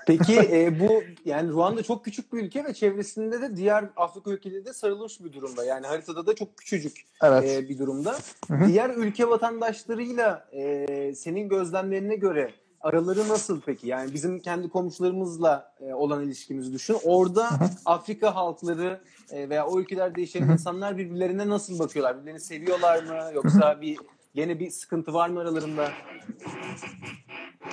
[0.08, 4.66] Peki e, bu yani Ruanda çok küçük bir ülke ve çevresinde de diğer Afrika ülkeleri
[4.66, 5.66] de sarılmış bir durumda.
[5.66, 7.44] Yani haritada da çok küçücük evet.
[7.52, 8.16] e, bir durumda.
[8.48, 8.68] Hı hı.
[8.68, 13.88] Diğer ülke vatandaşlarıyla e, senin gözlemlerine göre araları nasıl peki?
[13.88, 16.98] Yani bizim kendi komşularımızla e, olan ilişkimizi düşün.
[17.04, 17.50] Orada.
[17.86, 22.18] Afrika halkları e, veya o ülkelerde yaşayan insanlar birbirlerine nasıl bakıyorlar?
[22.18, 23.34] Birbirlerini seviyorlar mı?
[23.36, 23.98] Yoksa bir
[24.36, 25.90] gene bir sıkıntı var mı aralarında?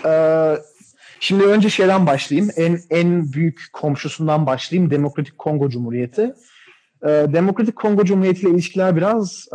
[0.05, 0.57] Ee,
[1.21, 2.51] şimdi önce şeyden başlayayım.
[2.57, 4.90] En en büyük komşusundan başlayayım.
[4.90, 6.35] Demokratik Kongo Cumhuriyeti.
[7.03, 9.49] Ee, Demokratik Kongo Cumhuriyeti ile ilişkiler biraz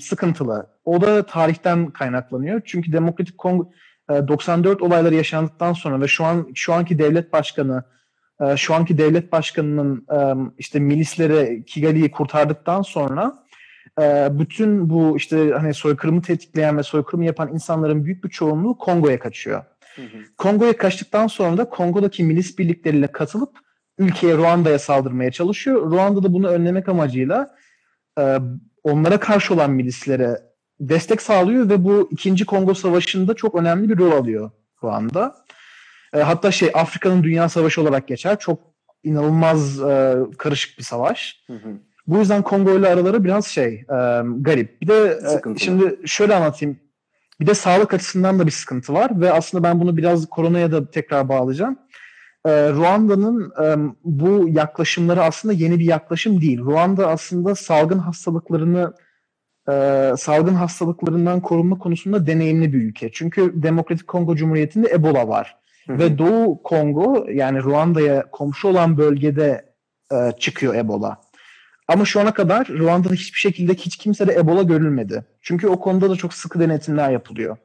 [0.00, 0.66] sıkıntılı.
[0.84, 2.60] O da tarihten kaynaklanıyor.
[2.64, 3.70] Çünkü Demokratik Kongo
[4.08, 7.84] 94 olayları yaşandıktan sonra ve şu an şu anki devlet başkanı
[8.40, 13.34] e, şu anki devlet başkanının em, işte milisleri Kigali'yi kurtardıktan sonra
[14.00, 19.18] e, bütün bu işte hani soykırımı tetikleyen ve soykırımı yapan insanların büyük bir çoğunluğu Kongo'ya
[19.18, 19.64] kaçıyor.
[20.38, 23.58] Kongo'ya kaçtıktan sonra da Kongo'daki milis birlikleriyle katılıp
[23.98, 25.90] ülkeye Ruanda'ya saldırmaya çalışıyor.
[25.90, 27.54] Ruanda da bunu önlemek amacıyla
[28.18, 28.38] e,
[28.82, 30.38] onlara karşı olan milislere
[30.80, 34.50] destek sağlıyor ve bu ikinci Kongo Savaşı'nda çok önemli bir rol alıyor
[34.82, 35.34] Ruanda.
[36.14, 38.38] E, hatta şey Afrika'nın Dünya Savaşı olarak geçer.
[38.38, 38.58] Çok
[39.02, 41.44] inanılmaz e, karışık bir savaş.
[41.46, 41.68] Hı hı.
[42.06, 44.82] Bu yüzden Kongo ile araları biraz şey e, garip.
[44.82, 45.18] Bir de
[45.54, 46.78] e, şimdi şöyle anlatayım.
[47.40, 50.90] Bir de sağlık açısından da bir sıkıntı var ve aslında ben bunu biraz koronaya da
[50.90, 51.78] tekrar bağlayacağım.
[52.46, 56.58] E, Ruanda'nın e, bu yaklaşımları aslında yeni bir yaklaşım değil.
[56.58, 58.92] Ruanda aslında salgın hastalıklarını
[59.68, 63.10] e, salgın hastalıklarından korunma konusunda deneyimli bir ülke.
[63.12, 65.56] Çünkü Demokratik Kongo Cumhuriyeti'nde Ebola var.
[65.86, 65.98] Hı hı.
[65.98, 69.64] Ve Doğu Kongo yani Ruanda'ya komşu olan bölgede
[70.12, 71.16] e, çıkıyor Ebola.
[71.88, 75.24] Ama şu ana kadar Ruanda'da hiçbir şekilde hiç kimsede Ebola görülmedi.
[75.42, 77.56] Çünkü o konuda da çok sıkı denetimler yapılıyor.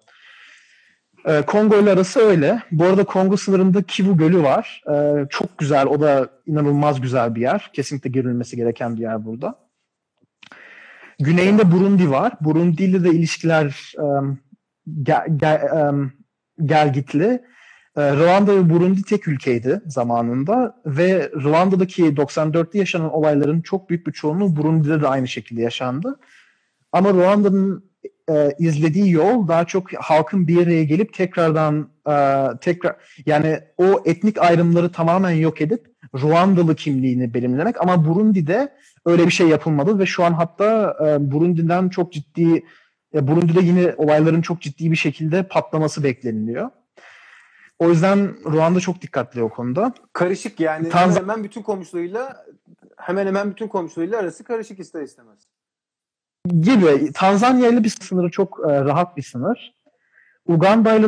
[1.26, 2.62] E, Kongo ile arası öyle.
[2.72, 4.84] Bu arada Kongo sınırında Kivu Gölü var.
[4.94, 7.70] E, çok güzel, o da inanılmaz güzel bir yer.
[7.74, 9.56] Kesinlikle görülmesi gereken bir yer burada.
[11.22, 12.34] Güneyinde Burundi var.
[12.42, 14.06] Burundi ile de ilişkiler e,
[15.04, 15.92] gel, gel, e,
[16.66, 17.42] gelgitli.
[17.98, 24.12] E, Ruanda ve Burundi tek ülkeydi zamanında ve Ruanda'daki 94'te yaşanan olayların çok büyük bir
[24.12, 26.20] çoğunluğu Burundi'de de aynı şekilde yaşandı.
[26.92, 27.92] Ama Ruanda'nın
[28.30, 34.38] e, izlediği yol daha çok halkın bir araya gelip tekrardan e, tekrar yani o etnik
[34.42, 38.74] ayrımları tamamen yok edip Ruandalı kimliğini belirlemek ama Burundi'de
[39.06, 42.66] öyle bir şey yapılmadı ve şu an hatta e, Burundi'den çok ciddi
[43.14, 46.70] e, Burundi'de yine olayların çok ciddi bir şekilde patlaması bekleniliyor.
[47.80, 49.94] O yüzden Ruanda çok dikkatli o konuda.
[50.14, 52.46] Karışık yani Tanz- hemen hemen bütün komşularıyla
[52.98, 55.40] hemen hemen bütün komşularıyla arası karışık ister istemez.
[56.62, 57.12] Gibi.
[57.14, 59.74] Tanzanya ile bir sınırı çok e, rahat bir sınır.
[60.48, 61.08] Uganda ile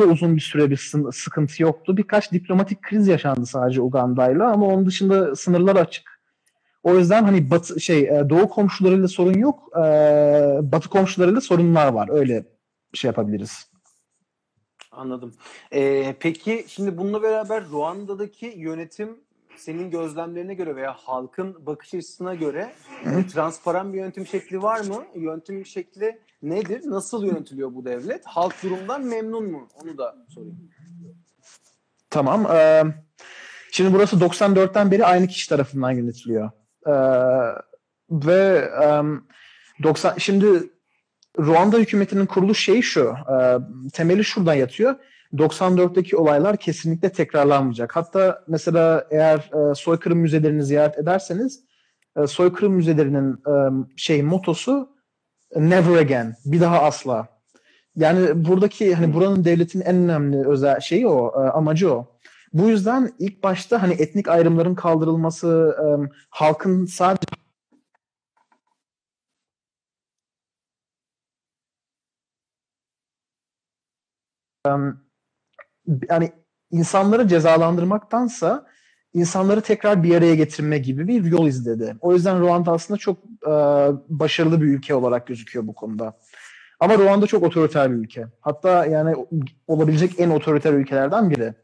[0.00, 1.96] de uzun bir süre bir sıkıntı yoktu.
[1.96, 6.20] Birkaç diplomatik kriz yaşandı sadece Uganda'yla ama onun dışında sınırlar açık.
[6.82, 9.70] O yüzden hani batı şey e, doğu komşularıyla sorun yok.
[9.76, 9.80] e,
[10.72, 12.08] batı komşularıyla sorunlar var.
[12.12, 12.44] Öyle
[12.94, 13.70] şey yapabiliriz.
[14.92, 15.34] Anladım.
[15.72, 19.16] Ee, peki şimdi bununla beraber Ruanda'daki yönetim
[19.56, 22.72] senin gözlemlerine göre veya halkın bakış açısına göre
[23.32, 25.04] transparan bir yönetim şekli var mı?
[25.14, 26.82] Yönetim şekli nedir?
[26.84, 28.26] Nasıl yönetiliyor bu devlet?
[28.26, 29.68] Halk durumdan memnun mu?
[29.82, 30.70] Onu da sorayım.
[32.10, 32.46] Tamam.
[32.46, 32.84] e,
[33.72, 36.50] şimdi burası 94'ten beri aynı kişi tarafından yönetiliyor.
[36.86, 36.94] E,
[38.10, 39.02] ve e,
[39.82, 40.46] 90 şimdi
[41.38, 43.14] Ruanda hükümetinin kuruluş şeyi şu.
[43.32, 43.58] e,
[43.92, 44.96] temeli şuradan yatıyor.
[45.34, 47.96] 94'teki olaylar kesinlikle tekrarlanmayacak.
[47.96, 49.38] Hatta mesela eğer
[49.70, 51.64] e, soykırım müzelerini ziyaret ederseniz
[52.16, 53.54] e, soykırım müzelerinin e,
[53.96, 54.93] şey motosu
[55.56, 56.36] never again.
[56.44, 57.28] Bir daha asla.
[57.96, 62.18] Yani buradaki hani buranın devletin en önemli özel şeyi o, e, amacı o.
[62.52, 65.86] Bu yüzden ilk başta hani etnik ayrımların kaldırılması, e,
[66.30, 67.26] halkın sadece
[76.10, 76.32] yani
[76.70, 78.66] insanları cezalandırmaktansa
[79.14, 81.96] insanları tekrar bir araya getirme gibi bir yol izledi.
[82.00, 83.52] O yüzden Ruanda aslında çok e,
[84.08, 86.16] başarılı bir ülke olarak gözüküyor bu konuda.
[86.80, 88.26] Ama Ruanda çok otoriter bir ülke.
[88.40, 89.26] Hatta yani
[89.66, 91.54] olabilecek en otoriter ülkelerden biri.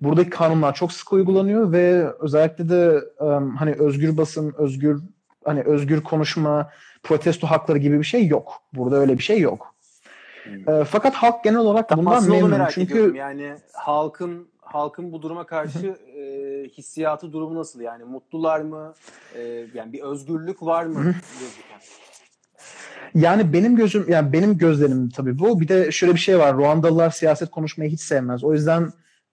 [0.00, 3.26] Buradaki kanunlar çok sık uygulanıyor ve özellikle de e,
[3.58, 5.00] hani özgür basın, özgür
[5.44, 6.70] hani özgür konuşma,
[7.02, 8.52] protesto hakları gibi bir şey yok.
[8.72, 9.74] Burada öyle bir şey yok.
[10.68, 12.58] E, fakat halk genel olarak bundan Aslında onu memnun.
[12.58, 13.12] merak Çünkü.
[13.16, 15.96] Yani halkın halkın bu duruma karşı
[16.64, 17.80] hissiyatı durumu nasıl?
[17.80, 18.94] Yani mutlular mı?
[19.34, 19.42] E,
[19.74, 21.04] yani bir özgürlük var mı?
[21.40, 21.78] gözüken?
[23.14, 25.60] Yani benim gözüm, yani benim gözlerim tabii bu.
[25.60, 26.56] Bir de şöyle bir şey var.
[26.56, 28.44] Ruandalılar siyaset konuşmayı hiç sevmez.
[28.44, 28.82] O yüzden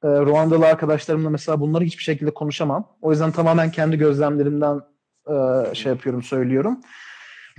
[0.03, 2.87] e, Ruandalı arkadaşlarımla mesela bunları hiçbir şekilde konuşamam.
[3.01, 4.81] O yüzden tamamen kendi gözlemlerimden
[5.27, 6.79] e, şey yapıyorum, söylüyorum.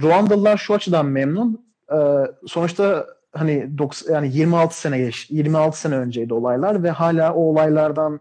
[0.02, 1.66] Ruandalılar şu açıdan memnun.
[1.92, 1.98] E,
[2.46, 8.20] sonuçta hani 90, yani 26 sene geç, 26 sene önceydi olaylar ve hala o olaylardan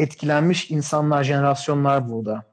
[0.00, 2.44] etkilenmiş insanlar, jenerasyonlar burada.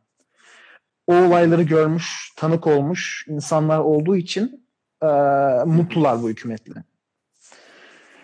[1.07, 4.67] O olayları görmüş, tanık olmuş insanlar olduğu için
[5.03, 5.07] e,
[5.65, 6.83] mutlular bu hükümetle.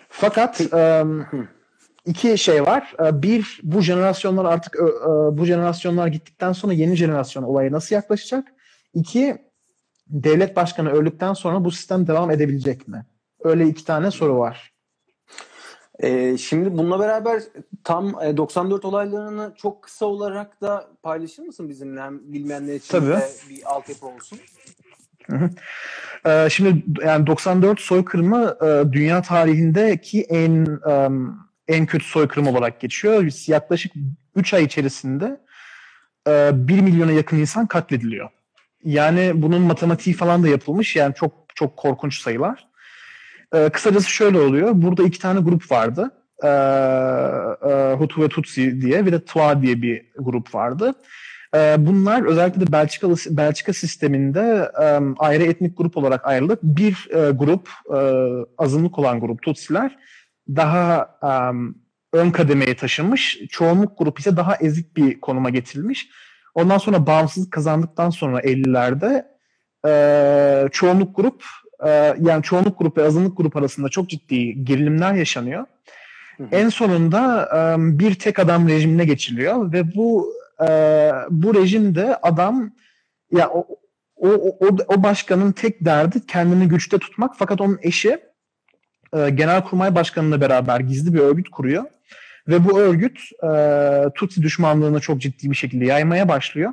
[0.08, 1.04] Fakat e,
[2.06, 2.94] iki şey var.
[3.04, 7.94] E, bir, bu jenerasyonlar artık e, e, bu jenerasyonlar gittikten sonra yeni jenerasyon olaya nasıl
[7.94, 8.48] yaklaşacak?
[8.94, 9.38] İki,
[10.06, 13.06] devlet başkanı öldükten sonra bu sistem devam edebilecek mi?
[13.40, 14.74] Öyle iki tane soru var.
[15.98, 17.42] Ee, şimdi bununla beraber
[17.84, 22.00] tam e, 94 olaylarını çok kısa olarak da paylaşır mısın bizimle?
[22.00, 23.06] Hem bilmeyenler için Tabii.
[23.06, 24.38] de bir altyapı olsun.
[26.26, 31.08] Ee, şimdi yani 94 soykırımı e, dünya tarihindeki en e,
[31.68, 33.46] en kötü soykırım olarak geçiyor.
[33.46, 33.92] Yaklaşık
[34.36, 35.40] 3 ay içerisinde
[36.28, 38.28] e, 1 milyona yakın insan katlediliyor.
[38.84, 40.96] Yani bunun matematiği falan da yapılmış.
[40.96, 42.68] Yani çok çok korkunç sayılar.
[43.54, 44.70] E, kısacası şöyle oluyor.
[44.74, 46.10] Burada iki tane grup vardı.
[46.44, 50.94] E, e, Hutu ve Tutsi diye ve de Twa diye bir grup vardı.
[51.54, 57.30] E, bunlar özellikle de Belçikalı, Belçika sisteminde e, ayrı etnik grup olarak ayrılıp bir e,
[57.30, 57.98] grup, e,
[58.58, 59.96] azınlık olan grup Tutsiler
[60.48, 61.30] daha e,
[62.18, 63.38] ön kademeye taşınmış.
[63.50, 66.08] Çoğunluk grup ise daha ezik bir konuma getirilmiş.
[66.54, 69.24] Ondan sonra bağımsızlık kazandıktan sonra 50'lerde
[69.86, 71.44] e, çoğunluk grup
[71.86, 75.66] e, yani çoğunluk grup ve azınlık grup arasında çok ciddi gerilimler yaşanıyor.
[76.52, 80.68] En sonunda e, bir tek adam rejimine geçiliyor ve bu e,
[81.30, 82.70] bu rejimde adam
[83.32, 83.66] ya o,
[84.16, 84.28] o,
[84.60, 88.20] o, o başkanın tek derdi kendini güçte tutmak fakat onun eşi
[89.14, 91.84] e, Genelkurmay Başkanı'yla beraber gizli bir örgüt kuruyor.
[92.48, 93.48] Ve bu örgüt e,
[94.14, 96.72] Tutsi düşmanlığını çok ciddi bir şekilde yaymaya başlıyor.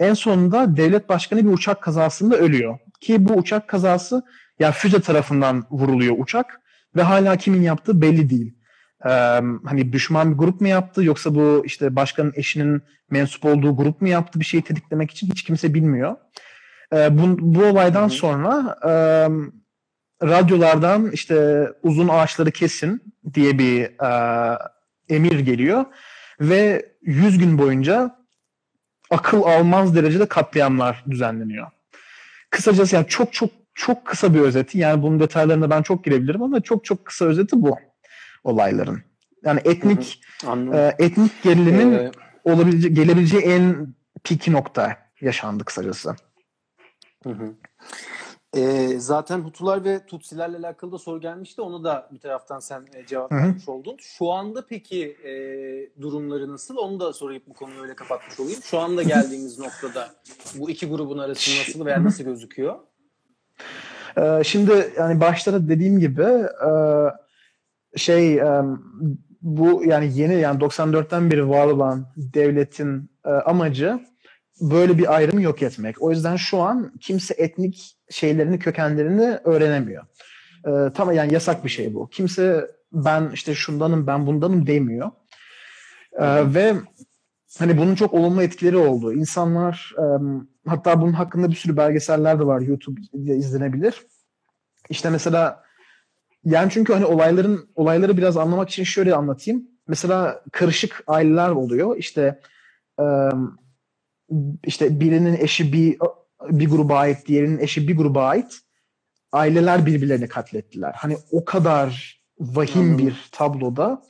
[0.00, 2.78] En sonunda devlet başkanı bir uçak kazasında ölüyor.
[3.00, 4.22] Ki bu uçak kazası
[4.58, 6.60] ya füze tarafından vuruluyor uçak
[6.96, 8.57] ve hala kimin yaptığı belli değil.
[9.04, 9.08] Ee,
[9.64, 14.08] hani düşman bir grup mu yaptı yoksa bu işte başkanın eşinin mensup olduğu grup mu
[14.08, 16.16] yaptı bir şeyi tetiklemek için hiç kimse bilmiyor.
[16.92, 18.10] Ee, bu, bu olaydan Hı hı.
[18.10, 18.90] sonra e,
[20.26, 23.02] radyolardan işte uzun ağaçları kesin
[23.34, 24.58] diye bir e,
[25.08, 25.84] emir geliyor
[26.40, 28.18] ve 100 gün boyunca
[29.10, 31.66] akıl almaz derecede katliamlar düzenleniyor.
[32.50, 36.60] Kısacası yani çok çok çok kısa bir özeti yani bunun detaylarına ben çok girebilirim ama
[36.60, 37.78] çok çok kısa özeti bu
[38.44, 39.02] olayların.
[39.44, 40.74] Yani etnik Anladım.
[40.74, 42.10] e, etnik gerilimin Ee,
[42.44, 46.16] olabilece gelebileceği en pik nokta yaşandı kısacası.
[47.24, 47.54] Hı hı.
[48.56, 51.62] Ee, zaten Hutular ve Tutsilerle alakalı da soru gelmişti.
[51.62, 53.42] Onu da bir taraftan sen e, cevap Hı hı.
[53.42, 53.96] vermiş oldun.
[54.00, 55.32] Şu anda peki e,
[56.02, 56.76] durumları nasıl?
[56.76, 58.60] Onu da sorayım bu konuyu öyle kapatmış olayım.
[58.62, 60.08] Şu anda geldiğimiz noktada
[60.54, 62.78] bu iki grubun arası nasıl veya nasıl gözüküyor?
[64.18, 66.70] Ee, şimdi yani başta da dediğim gibi e,
[67.96, 68.40] şey
[69.42, 74.00] bu yani yeni yani 94'ten beri var olan devletin e, amacı
[74.60, 76.02] böyle bir ayrım yok etmek.
[76.02, 80.04] O yüzden şu an kimse etnik şeylerini, kökenlerini öğrenemiyor.
[80.66, 82.08] E, tamam yani yasak bir şey bu.
[82.08, 85.10] Kimse ben işte şundanım, ben bundanım demiyor.
[86.12, 86.74] E, ve
[87.58, 89.12] hani bunun çok olumlu etkileri oldu.
[89.12, 89.94] İnsanlar
[90.66, 94.06] hatta bunun hakkında bir sürü belgeseller de var YouTube'da izlenebilir.
[94.90, 95.67] İşte mesela
[96.44, 99.68] yani çünkü hani olayların olayları biraz anlamak için şöyle anlatayım.
[99.88, 101.96] Mesela karışık aileler oluyor.
[101.96, 102.40] İşte
[104.64, 105.96] işte birinin eşi bir
[106.50, 108.58] bir gruba ait, diğerinin eşi bir gruba ait.
[109.32, 110.92] Aileler birbirlerini katlettiler.
[110.96, 112.98] Hani o kadar vahim Anladım.
[112.98, 114.02] bir tabloda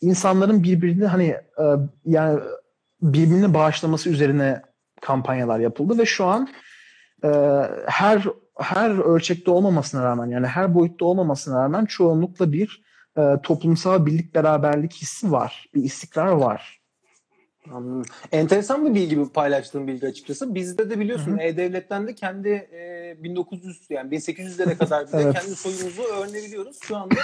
[0.00, 1.36] insanların birbirini hani
[2.04, 2.40] yani
[3.02, 4.62] birbirini bağışlaması üzerine
[5.00, 6.48] kampanyalar yapıldı ve şu an
[7.86, 8.24] her
[8.58, 12.84] her ölçekte olmamasına rağmen yani her boyutta olmamasına rağmen çoğunlukla bir
[13.18, 15.66] e, toplumsal birlik beraberlik hissi var.
[15.74, 16.80] Bir istikrar var.
[17.72, 18.04] Anladım.
[18.32, 20.54] Enteresan bir bilgi paylaştığım bilgi açıkçası.
[20.54, 21.40] Bizde de biliyorsun Hı hı.
[21.40, 25.34] E-Devlet'ten de kendi e, 1900 yani 1800'lere kadar bile Evet.
[25.34, 26.78] kendi soyumuzu öğrenebiliyoruz.
[26.82, 27.14] Şu anda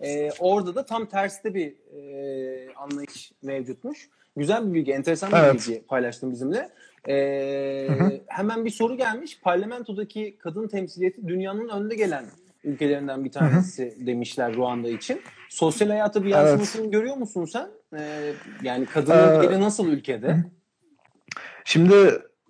[0.00, 4.08] e, orada da tam terste bir e, anlayış mevcutmuş.
[4.36, 5.54] Güzel bir bilgi, enteresan bir Evet.
[5.54, 6.70] bilgi paylaştın bizimle.
[7.08, 8.20] E, Hı hı.
[8.26, 9.40] hemen bir soru gelmiş.
[9.42, 12.24] Parlamentodaki kadın temsiliyeti dünyanın önde gelen
[12.64, 15.20] ülkelerinden bir tanesi demişler Ruanda için.
[15.48, 17.68] Sosyal hayata bir yansımasını görüyor musun sen?
[17.98, 20.44] E, yani kadının Ee, yeri nasıl ülkede?
[21.64, 21.94] Şimdi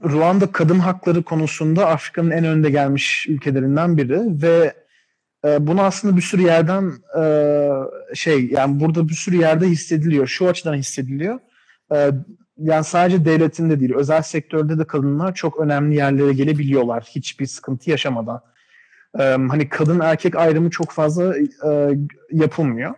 [0.04, 4.74] Ruanda kadın hakları konusunda Afrika'nın en önde gelmiş ülkelerinden biri ve
[5.44, 7.24] e, bunu aslında bir sürü yerden e,
[8.14, 10.26] şey yani burada bir sürü yerde hissediliyor.
[10.26, 11.38] Şu açıdan hissediliyor.
[11.94, 12.10] E,
[12.58, 17.90] yani sadece devletin de değil, özel sektörde de kadınlar çok önemli yerlere gelebiliyorlar hiçbir sıkıntı
[17.90, 18.40] yaşamadan.
[19.18, 21.98] E, hani kadın erkek ayrımı çok fazla e,
[22.32, 22.94] yapılmıyor.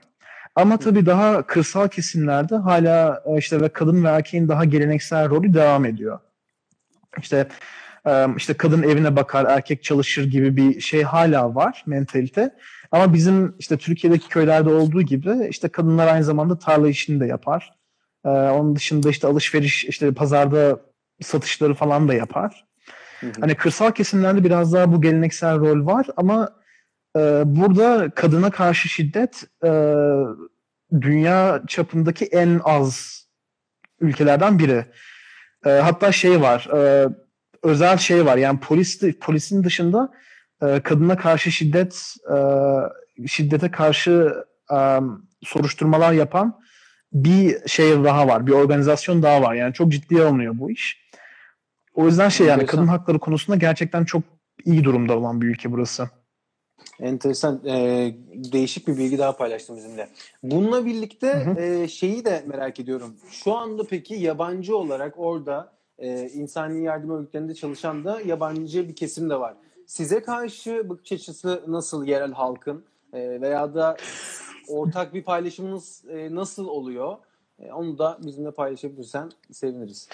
[0.54, 5.84] Ama tabii daha kırsal kesimlerde hala işte ve kadın ve erkeğin daha geleneksel rolü devam
[5.84, 6.18] ediyor.
[7.18, 7.48] İşte
[8.36, 12.54] işte kadın evine bakar, erkek çalışır gibi bir şey hala var mentalite.
[12.92, 17.75] Ama bizim işte Türkiye'deki köylerde olduğu gibi işte kadınlar aynı zamanda tarla işini de yapar.
[18.26, 20.80] E, onun dışında işte alışveriş, işte pazarda
[21.22, 22.66] satışları falan da yapar.
[23.20, 23.32] Hı hı.
[23.40, 26.48] Hani kırsal kesimlerde biraz daha bu geleneksel rol var ama
[27.16, 29.70] e, burada kadına karşı şiddet e,
[31.00, 33.26] dünya çapındaki en az
[34.00, 34.84] ülkelerden biri.
[35.66, 37.08] E, hatta şey var, e,
[37.62, 38.36] özel şey var.
[38.36, 40.12] Yani polis polisin dışında
[40.62, 42.38] e, kadına karşı şiddet, e,
[43.26, 44.34] şiddete karşı
[44.72, 44.98] e,
[45.42, 46.60] soruşturmalar yapan
[47.12, 49.54] bir şey daha var, bir organizasyon daha var.
[49.54, 51.06] Yani çok ciddiye alınıyor bu iş.
[51.94, 54.22] O yüzden şey yani kadın hakları konusunda gerçekten çok
[54.64, 56.10] iyi durumda olan bir ülke burası.
[57.00, 58.14] Enteresan, e,
[58.52, 60.08] değişik bir bilgi daha paylaştın bizimle.
[60.42, 61.60] Bununla birlikte Hı hı.
[61.60, 63.16] e, şeyi de merak ediyorum.
[63.30, 69.30] Şu anda peki yabancı olarak orada e, insani yardım örgütlerinde çalışan da yabancı bir kesim
[69.30, 69.54] de var.
[69.86, 73.96] Size karşı bakış açısı nasıl yerel halkın E, veya da
[74.74, 77.16] ortak bir paylaşımınız e, nasıl oluyor?
[77.58, 80.08] E, onu da bizimle paylaşabilirsen seviniriz.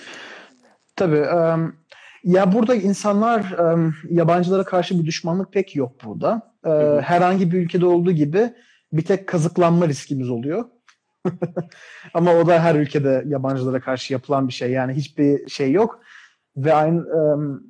[0.96, 1.16] Tabii.
[1.16, 1.76] em,
[2.24, 6.52] ya burada insanlar em, yabancılara karşı bir düşmanlık pek yok burada.
[6.66, 8.52] E, herhangi bir ülkede olduğu gibi
[8.92, 10.64] bir tek kazıklanma riskimiz oluyor.
[12.14, 14.70] Ama o da her ülkede yabancılara karşı yapılan bir şey.
[14.70, 16.00] Yani hiçbir şey yok.
[16.56, 17.60] Ve aynı em,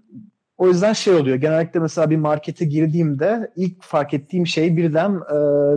[0.63, 1.37] o yüzden şey oluyor.
[1.37, 5.35] Genellikle mesela bir markete girdiğimde ilk fark ettiğim şey birden e,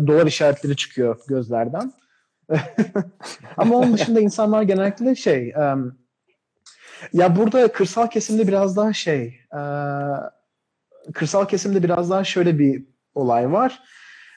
[0.08, 1.94] dolar işaretleri çıkıyor gözlerden.
[3.58, 5.96] Ama onun dışında insanlar genellikle şey em,
[7.14, 9.62] ya burada kırsal kesimde biraz daha şey e,
[11.14, 13.80] kırsal kesimde biraz daha şöyle bir olay var.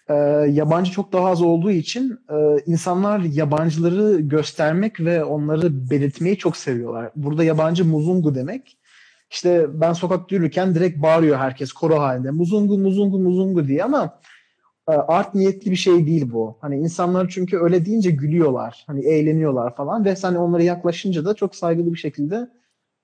[0.09, 0.15] E,
[0.51, 2.37] yabancı çok daha az olduğu için e,
[2.67, 7.11] insanlar yabancıları göstermek ve onları belirtmeyi çok seviyorlar.
[7.17, 8.79] Burada yabancı muzungu demek.
[9.31, 12.31] İşte ben sokakta yürürken direkt bağırıyor herkes koro halinde.
[12.31, 14.21] Muzungu, muzungu, muzungu diye ama
[14.89, 16.59] e, art niyetli bir şey değil bu.
[16.61, 18.85] Hani insanlar çünkü öyle deyince gülüyorlar.
[18.87, 22.49] Hani eğleniyorlar falan ve sen onlara yaklaşınca da çok saygılı bir şekilde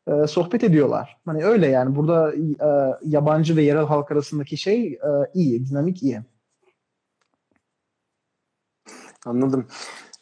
[0.08, 1.16] e, sohbet ediyorlar.
[1.26, 6.20] Hani öyle yani burada e, yabancı ve yerel halk arasındaki şey e, iyi, dinamik iyi.
[9.26, 9.66] Anladım.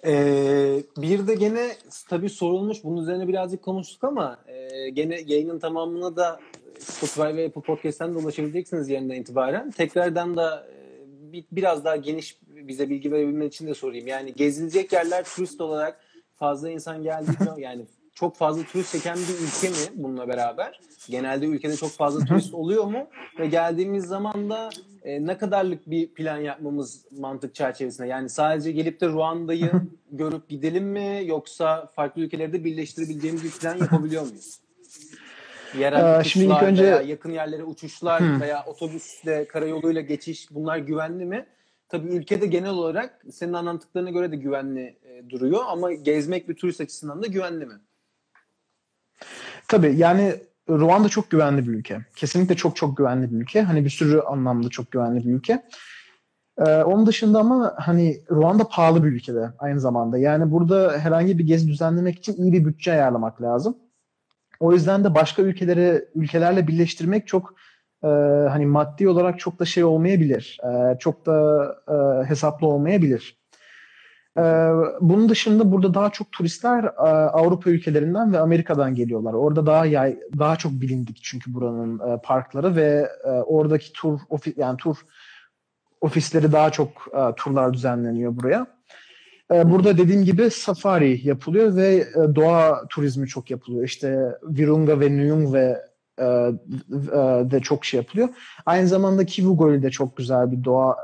[0.07, 1.69] Ee, bir de gene
[2.09, 2.85] tabii sorulmuş.
[2.85, 6.41] Bunun üzerine birazcık konuştuk ama e, gene yayının tamamına da
[6.79, 9.71] Spotify ve Apple Podcast'ten de ulaşabileceksiniz yerinden itibaren.
[9.71, 14.07] Tekrardan da e, bir, biraz daha geniş bize bilgi verebilmen için de sorayım.
[14.07, 16.01] Yani gezilecek yerler turist olarak
[16.37, 17.87] fazla insan geldiği yani
[18.23, 20.81] çok fazla turist çeken bir ülke mi bununla beraber?
[21.11, 23.07] Genelde ülkede çok fazla turist oluyor mu?
[23.39, 24.71] Ve geldiğimiz zaman da
[25.03, 28.07] e, ne kadarlık bir plan yapmamız mantık çerçevesinde?
[28.09, 29.71] Yani sadece gelip de Ruanda'yı
[30.13, 31.23] görüp gidelim mi?
[31.27, 34.59] Yoksa farklı ülkeleri de birleştirebileceğimiz bir plan yapabiliyor muyuz?
[35.79, 38.41] Yerel Ee, şimdi ilk önce- veya yakın yerlere uçuşlar Hmm.
[38.41, 41.47] veya otobüsle karayoluyla geçiş bunlar güvenli mi?
[41.89, 46.81] Tabii ülkede genel olarak senin anlattıklarına göre de güvenli e, duruyor ama gezmek bir turist
[46.81, 47.75] açısından da güvenli mi?
[49.73, 50.35] Tabii yani
[50.69, 52.01] Ruanda çok güvenli bir ülke.
[52.17, 53.63] Kesinlikle çok çok güvenli bir ülke.
[53.63, 55.63] Hani bir sürü anlamda çok güvenli bir ülke.
[56.59, 60.19] Ee, onun dışında ama hani Ruanda pahalı bir ülkede aynı zamanda.
[60.19, 63.77] Yani burada herhangi bir gezi düzenlemek için iyi bir bütçe ayarlamak lazım.
[64.61, 67.55] O yüzden de başka ülkeleri ülkelerle birleştirmek çok
[68.05, 68.09] e,
[68.49, 70.59] hani maddi olarak çok da şey olmayabilir.
[70.65, 73.42] E, çok da e, hesaplı olmayabilir.
[74.39, 74.43] E,
[75.01, 79.33] bunun dışında burada daha çok turistler e, Avrupa ülkelerinden ve Amerika'dan geliyorlar.
[79.33, 84.55] Orada daha yay, daha çok bilindik çünkü buranın e, parkları ve e, oradaki tur ofi,
[84.57, 84.97] yani tur
[86.01, 86.89] ofisleri daha çok
[87.37, 88.67] turlar düzenleniyor buraya.
[89.51, 93.85] Burada dediğim gibi safari yapılıyor ve doğa turizmi çok yapılıyor.
[93.85, 95.55] İşte Virunga ve Nuyung
[96.19, 98.29] e, e, de çok şey yapılıyor.
[98.67, 100.97] Aynı zamanda Kivu Gölü de çok güzel bir doğa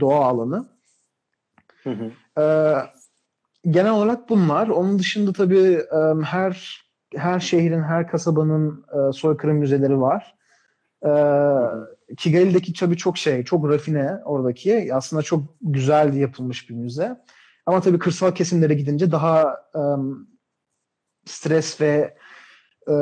[0.00, 0.66] doğa alanı.
[1.86, 2.10] Hı hı.
[2.42, 2.76] Ee,
[3.70, 4.68] genel olarak bunlar.
[4.68, 5.82] Onun dışında tabii
[6.24, 6.82] her
[7.16, 10.34] her şehrin, her kasabanın e, soykırım müzeleri var.
[11.06, 14.94] Ee, Kigali'deki tabii çok şey, çok rafine oradaki.
[14.94, 17.16] Aslında çok güzel yapılmış bir müze.
[17.66, 19.56] Ama tabii kırsal kesimlere gidince daha
[21.26, 22.16] stres ve
[22.88, 22.94] e,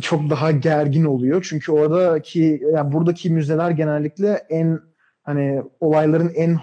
[0.00, 1.46] çok daha gergin oluyor.
[1.48, 4.80] Çünkü oradaki, yani buradaki müzeler genellikle en
[5.22, 6.58] hani olayların en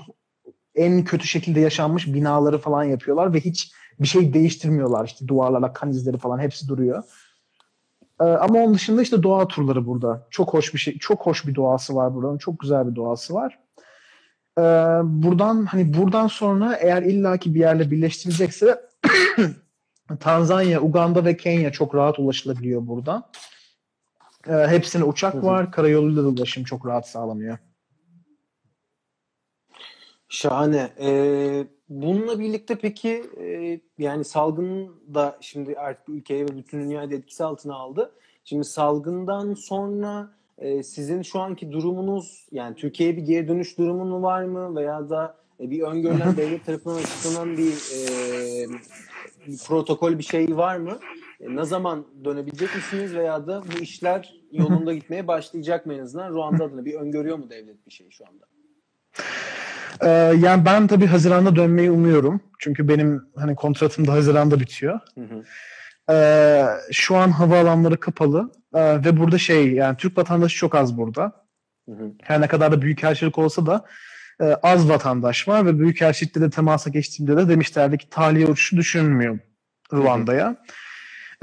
[0.78, 5.06] en kötü şekilde yaşanmış binaları falan yapıyorlar ve hiç bir şey değiştirmiyorlar.
[5.06, 7.04] İşte duvarlarla kan izleri falan hepsi duruyor.
[8.22, 10.28] Ee, ama onun dışında işte doğa turları burada.
[10.30, 12.38] Çok hoş bir şey, çok hoş bir doğası var buranın.
[12.38, 13.60] Çok güzel bir doğası var.
[14.58, 14.62] Ee,
[15.04, 18.82] buradan hani buradan sonra eğer illaki bir yerle birleştirilecekse
[20.20, 23.24] Tanzanya, Uganda ve Kenya çok rahat ulaşılabiliyor buradan.
[24.48, 25.72] Ee, hepsine uçak var.
[25.72, 27.58] Karayoluyla da ulaşım çok rahat sağlanıyor.
[30.30, 30.90] Şahane.
[31.00, 37.16] Ee, bununla birlikte peki e, yani salgın da şimdi artık ülkeye ve bütün dünyayı da
[37.16, 38.12] etkisi altına aldı.
[38.44, 44.22] Şimdi salgından sonra e, sizin şu anki durumunuz yani Türkiye'ye bir geri dönüş durumu mu
[44.22, 48.70] var mı veya da e, bir öngörülen devlet tarafından açıklanan bir, e,
[49.48, 51.00] bir protokol bir şey var mı?
[51.40, 56.30] E, ne zaman dönebilecek misiniz veya da bu işler yolunda gitmeye başlayacak mı en azından
[56.30, 58.46] Ruanda adına bir öngörüyor mu devlet bir şey şu anda?
[60.02, 60.08] Ee,
[60.40, 62.42] yani ben tabii Haziran'da dönmeyi umuyorum.
[62.60, 65.00] Çünkü benim hani kontratım da Haziran'da bitiyor.
[65.16, 65.44] Hı hı.
[66.14, 71.32] Ee, şu an havaalanları kapalı Ee, ve burada şey yani Türk vatandaşı çok az burada.
[71.90, 72.12] Hı hı.
[72.24, 73.86] Her ne kadar da büyükelçilik olsa da
[74.42, 79.40] e, az vatandaş var ve büyükelçilikle de temasa geçtiğimde de demişlerdi ki tahliye uçuşu düşünülmüyor
[79.94, 80.56] Ruanda'ya.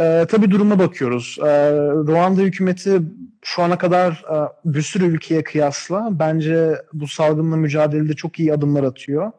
[0.01, 1.39] Ee, tabii duruma bakıyoruz.
[1.41, 1.45] Ee,
[1.81, 3.03] Ruanda hükümeti
[3.43, 8.85] şu ana kadar e, bir sürü ülkeye kıyasla bence bu salgınla mücadelede çok iyi adımlar
[8.85, 9.33] atıyor.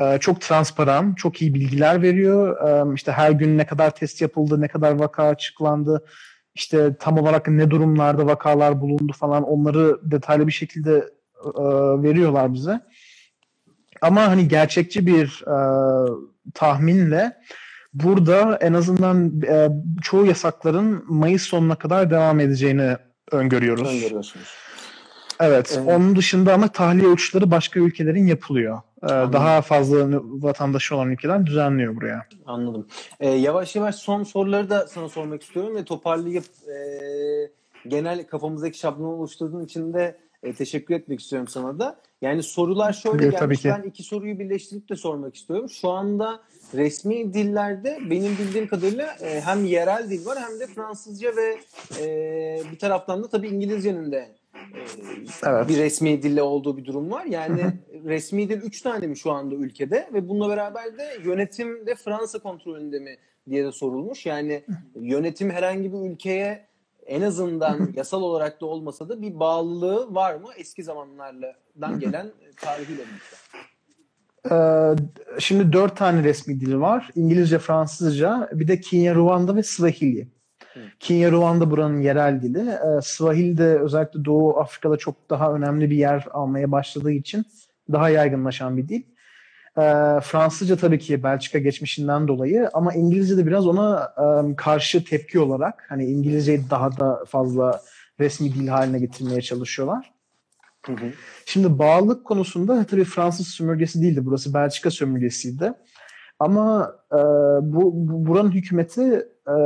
[0.00, 2.68] Ee, çok transparan, çok iyi bilgiler veriyor.
[2.68, 6.04] Ee, işte her gün ne kadar test yapıldı, ne kadar vaka açıklandı,
[6.54, 10.92] işte tam olarak ne durumlarda vakalar bulundu falan onları detaylı bir şekilde
[11.44, 11.62] e,
[12.02, 12.80] veriyorlar bize.
[14.02, 15.58] Ama hani gerçekçi bir e,
[16.54, 17.36] tahminle
[18.04, 19.68] burada en azından e,
[20.02, 22.96] çoğu yasakların Mayıs sonuna kadar devam edeceğini
[23.32, 23.88] öngörüyoruz.
[23.88, 24.48] Öngörüyorsunuz.
[25.40, 25.74] Evet.
[25.76, 25.88] Evet.
[25.88, 28.80] Onun dışında ama tahliye uçuşları başka ülkelerin yapılıyor.
[29.02, 29.32] Ee, Anladım.
[29.32, 32.26] daha fazla vatandaşı olan ülkeler düzenliyor buraya.
[32.46, 32.86] Anladım.
[33.20, 36.78] Ee, yavaş yavaş son soruları da sana sormak istiyorum ve toparlayıp e,
[37.88, 42.00] genel kafamızdaki şablonu oluşturduğun için de e, teşekkür etmek istiyorum sana da.
[42.22, 43.64] Yani sorular şöyle Tabii, gelmiş.
[43.64, 45.68] Ben iki soruyu birleştirip de sormak istiyorum.
[45.68, 46.40] Şu anda
[46.74, 51.58] resmi dillerde benim bildiğim kadarıyla e, hem yerel dil var hem de Fransızca ve
[52.00, 54.28] e, bir taraftan da tabii İngilizcenin de e,
[55.46, 55.68] Evet.
[55.68, 57.24] bir resmi dille olduğu bir durum var.
[57.24, 57.60] Yani
[58.04, 62.38] resmi dil 3 tane mi şu anda ülkede ve bununla beraber de yönetim de Fransa
[62.38, 63.16] kontrolünde mi
[63.50, 64.26] diye de sorulmuş.
[64.26, 64.62] Yani
[65.00, 66.67] yönetim herhangi bir ülkeye
[67.08, 73.02] en azından yasal olarak da olmasa da bir bağlılığı var mı eski zamanlardan gelen tarihiyle
[73.02, 73.36] birlikte?
[74.50, 74.94] Ee,
[75.38, 77.10] şimdi dört tane resmi dili var.
[77.14, 80.28] İngilizce, Fransızca, bir de Kenya, Ruanda ve Swahili.
[81.00, 82.58] Kenya, Ruanda buranın yerel dili.
[82.58, 87.44] Ee, Swahili de özellikle Doğu Afrika'da çok daha önemli bir yer almaya başladığı için
[87.92, 89.02] daha yaygınlaşan bir dil.
[89.78, 95.40] Ee, Fransızca tabii ki Belçika geçmişinden dolayı ama İngilizce de biraz ona e, karşı tepki
[95.40, 97.80] olarak hani İngilizceyi daha da fazla
[98.20, 100.12] resmi dil haline getirmeye çalışıyorlar.
[100.86, 101.06] Hı hı.
[101.46, 104.20] Şimdi bağlılık konusunda tabii Fransız sömürgesi değildi.
[104.24, 105.72] Burası Belçika sömürgesiydi.
[106.38, 107.16] Ama e,
[107.62, 109.56] bu, bu buranın hükümeti e,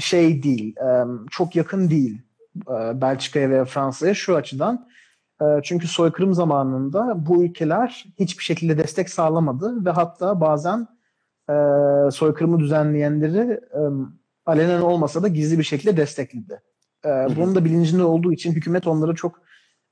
[0.00, 2.22] şey değil, e, çok yakın değil
[2.56, 4.88] e, Belçika'ya veya Fransa'ya şu açıdan.
[5.40, 10.88] E, çünkü soykırım zamanında bu ülkeler hiçbir şekilde destek sağlamadı ve hatta bazen
[11.50, 11.54] e,
[12.10, 13.80] soykırımı düzenleyenleri e,
[14.46, 16.62] alenen olmasa da gizli bir şekilde destekledi.
[17.04, 19.42] E, bunun da bilincinde olduğu için hükümet onları çok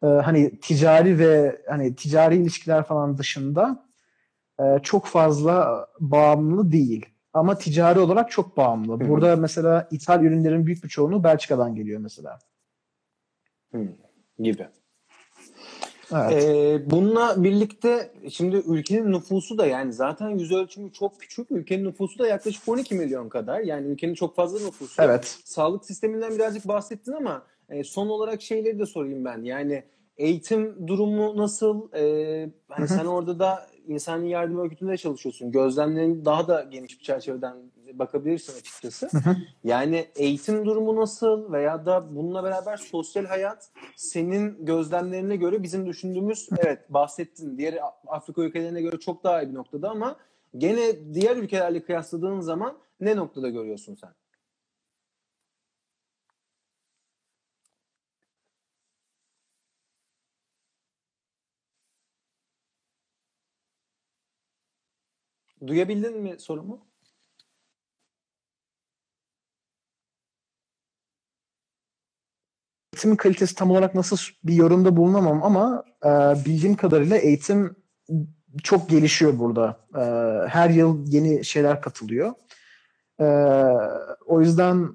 [0.02, 3.88] e, hani ticari ve hani ticari ilişkiler falan dışında
[4.82, 7.06] çok fazla bağımlı değil.
[7.32, 9.08] Ama ticari olarak çok bağımlı.
[9.08, 12.38] Burada mesela ithal ürünlerin büyük bir çoğunluğu Belçika'dan geliyor mesela.
[13.72, 13.88] Hı.
[14.38, 14.68] Gibi.
[16.12, 16.44] Evet.
[16.44, 21.50] Ee, bununla birlikte şimdi ülkenin nüfusu da yani zaten yüz ölçümü çok küçük.
[21.50, 23.60] Ülkenin nüfusu da yaklaşık 12 milyon kadar.
[23.60, 25.02] Yani ülkenin çok fazla nüfusu.
[25.02, 25.38] evet.
[25.44, 29.42] Sağlık sisteminden birazcık bahsettin ama e, son olarak şeyleri de sorayım ben.
[29.42, 29.82] Yani
[30.16, 31.92] eğitim durumu nasıl?
[31.92, 32.02] E,
[32.68, 32.98] hani Hı hı.
[32.98, 35.52] sen orada da insani yardım örgütünde çalışıyorsun.
[35.52, 37.56] Gözlemlerin daha da geniş bir çerçeveden
[37.94, 39.08] bakabilirsin açıkçası.
[39.08, 39.36] Hı hı.
[39.64, 46.48] Yani eğitim durumu nasıl veya da bununla beraber sosyal hayat senin gözlemlerine göre bizim düşündüğümüz
[46.58, 50.16] evet bahsettin diğer Afrika ülkelerine göre çok daha iyi bir noktada ama
[50.58, 54.10] gene diğer ülkelerle kıyasladığın zaman ne noktada görüyorsun sen?
[65.66, 66.80] Duyabildin mi sorumu?
[72.98, 76.08] Eğitimin kalitesi tam olarak nasıl bir yorumda bulunamam ama e,
[76.44, 77.76] bildiğim kadarıyla eğitim
[78.62, 79.76] çok gelişiyor burada.
[79.94, 80.02] E,
[80.48, 82.32] her yıl yeni şeyler katılıyor.
[83.20, 83.26] E,
[84.26, 84.88] o yüzden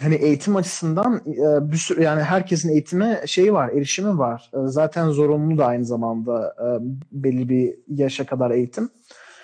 [0.00, 4.50] hani eğitim açısından e, bir sürü yani herkesin eğitime şeyi var, erişimi var.
[4.54, 6.66] E, zaten zorunlu da aynı zamanda e,
[7.12, 8.90] belli bir yaşa kadar eğitim.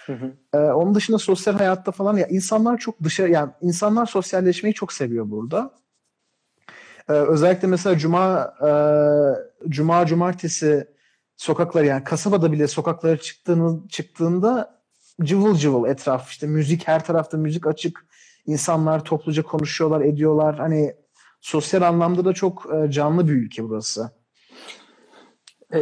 [0.06, 0.32] Hı hı.
[0.54, 5.30] Ee, onun dışında sosyal hayatta falan ya insanlar çok dışarı yani insanlar sosyalleşmeyi çok seviyor
[5.30, 5.70] burada.
[7.08, 8.70] Ee, özellikle mesela cuma e,
[9.70, 10.88] cuma cumartesi
[11.36, 14.80] sokaklar yani kasabada bile sokaklara çıktığını çıktığında
[15.22, 18.06] cıvıl cıvıl etraf işte müzik her tarafta müzik açık
[18.46, 20.94] insanlar topluca konuşuyorlar ediyorlar hani
[21.40, 24.10] sosyal anlamda da çok e, canlı bir ülke burası.
[25.74, 25.80] Ee,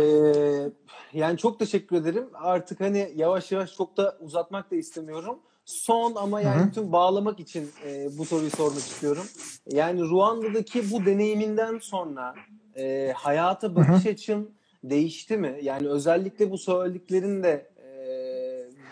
[1.13, 2.29] yani çok teşekkür ederim.
[2.35, 5.39] Artık hani yavaş yavaş çok da uzatmak da istemiyorum.
[5.67, 6.69] Son ama yani Hı hı.
[6.69, 9.27] bütün bağlamak için e, bu soruyu sormak istiyorum.
[9.73, 12.35] Yani Ruanda'daki bu deneyiminden sonra
[12.77, 14.51] e, hayata bakış açın
[14.85, 15.59] değişti mi?
[15.63, 17.89] Yani özellikle bu söylediklerin de e,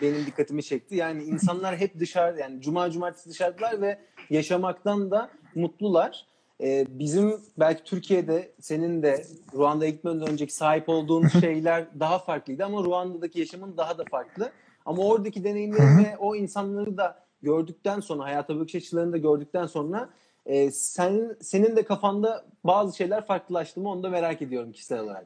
[0.01, 0.95] benim dikkatimi çekti.
[0.95, 3.99] Yani insanlar hep dışarı yani cuma cumartesi dışarıdalar ve
[4.29, 6.25] yaşamaktan da mutlular.
[6.61, 12.83] Ee, bizim belki Türkiye'de senin de Ruanda'ya gitmeden önceki sahip olduğun şeyler daha farklıydı ama
[12.83, 14.51] Ruanda'daki yaşamın daha da farklı.
[14.85, 20.09] Ama oradaki deneyimleri ve o insanları da gördükten sonra, hayata bakış açılarını da gördükten sonra
[20.45, 25.25] e, senin, senin de kafanda bazı şeyler farklılaştı mı onu da merak ediyorum kişisel olarak.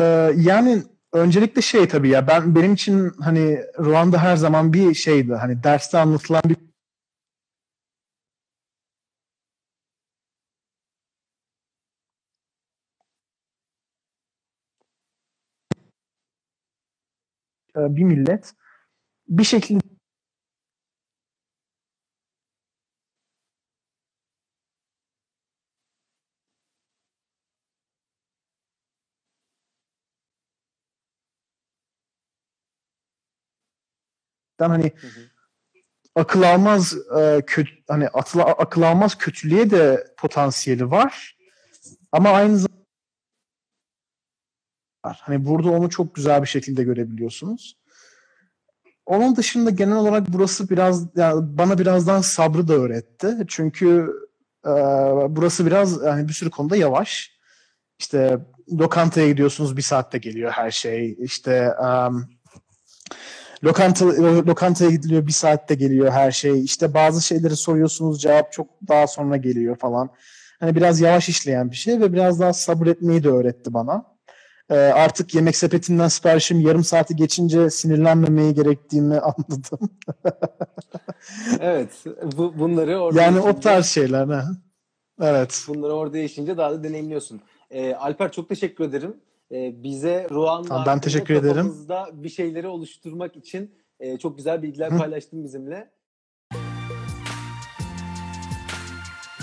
[0.00, 5.34] Ee, yani öncelikle şey tabii ya ben benim için hani Ruanda her zaman bir şeydi.
[5.34, 6.56] Hani derste anlatılan bir
[17.76, 18.52] bir millet
[19.28, 19.80] bir şekilde
[34.58, 35.20] hani Hı hı.
[36.14, 41.36] akıl almaz e, kötü hani atıla, akıl almaz kötülüğe de potansiyeli var.
[42.12, 42.75] Ama aynı zamanda
[45.20, 47.76] hani burada onu çok güzel bir şekilde görebiliyorsunuz.
[49.06, 53.36] Onun dışında genel olarak burası biraz yani bana birazdan sabrı da öğretti.
[53.48, 54.12] Çünkü
[54.66, 54.70] e,
[55.28, 57.36] burası biraz yani bir sürü konuda yavaş.
[57.98, 58.38] İşte
[58.72, 61.16] lokantaya gidiyorsunuz bir saatte geliyor her şey.
[61.20, 62.28] İşte um,
[63.64, 64.06] lokanta
[64.46, 66.64] lokantaya gidiliyor bir saatte geliyor her şey.
[66.64, 70.10] İşte bazı şeyleri soruyorsunuz cevap çok daha sonra geliyor falan.
[70.60, 74.15] Hani biraz yavaş işleyen bir şey ve biraz daha sabretmeyi de öğretti bana.
[74.70, 79.90] Ee, artık yemek sepetinden siparişim yarım saati geçince sinirlenmemeyi gerektiğimi anladım.
[81.60, 82.04] Evet.
[82.38, 84.26] Bu, bunları orada yani o tarz şeyler.
[84.26, 84.44] Ha.
[85.20, 85.64] Evet.
[85.68, 87.40] Bunları orada yaşayınca daha da deneyimliyorsun.
[87.70, 89.16] Ee, Alper çok teşekkür ederim.
[89.52, 91.74] Ee, bize Ruanda Ben teşekkür ederim.
[92.12, 94.98] bir şeyleri oluşturmak için e, çok güzel bilgiler Hı.
[94.98, 95.90] paylaştın bizimle.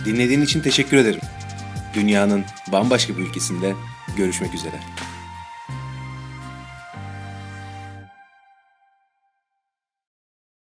[0.05, 1.21] Dinlediğin için teşekkür ederim.
[1.95, 3.73] Dünyanın bambaşka bir ülkesinde
[4.17, 4.75] görüşmek üzere.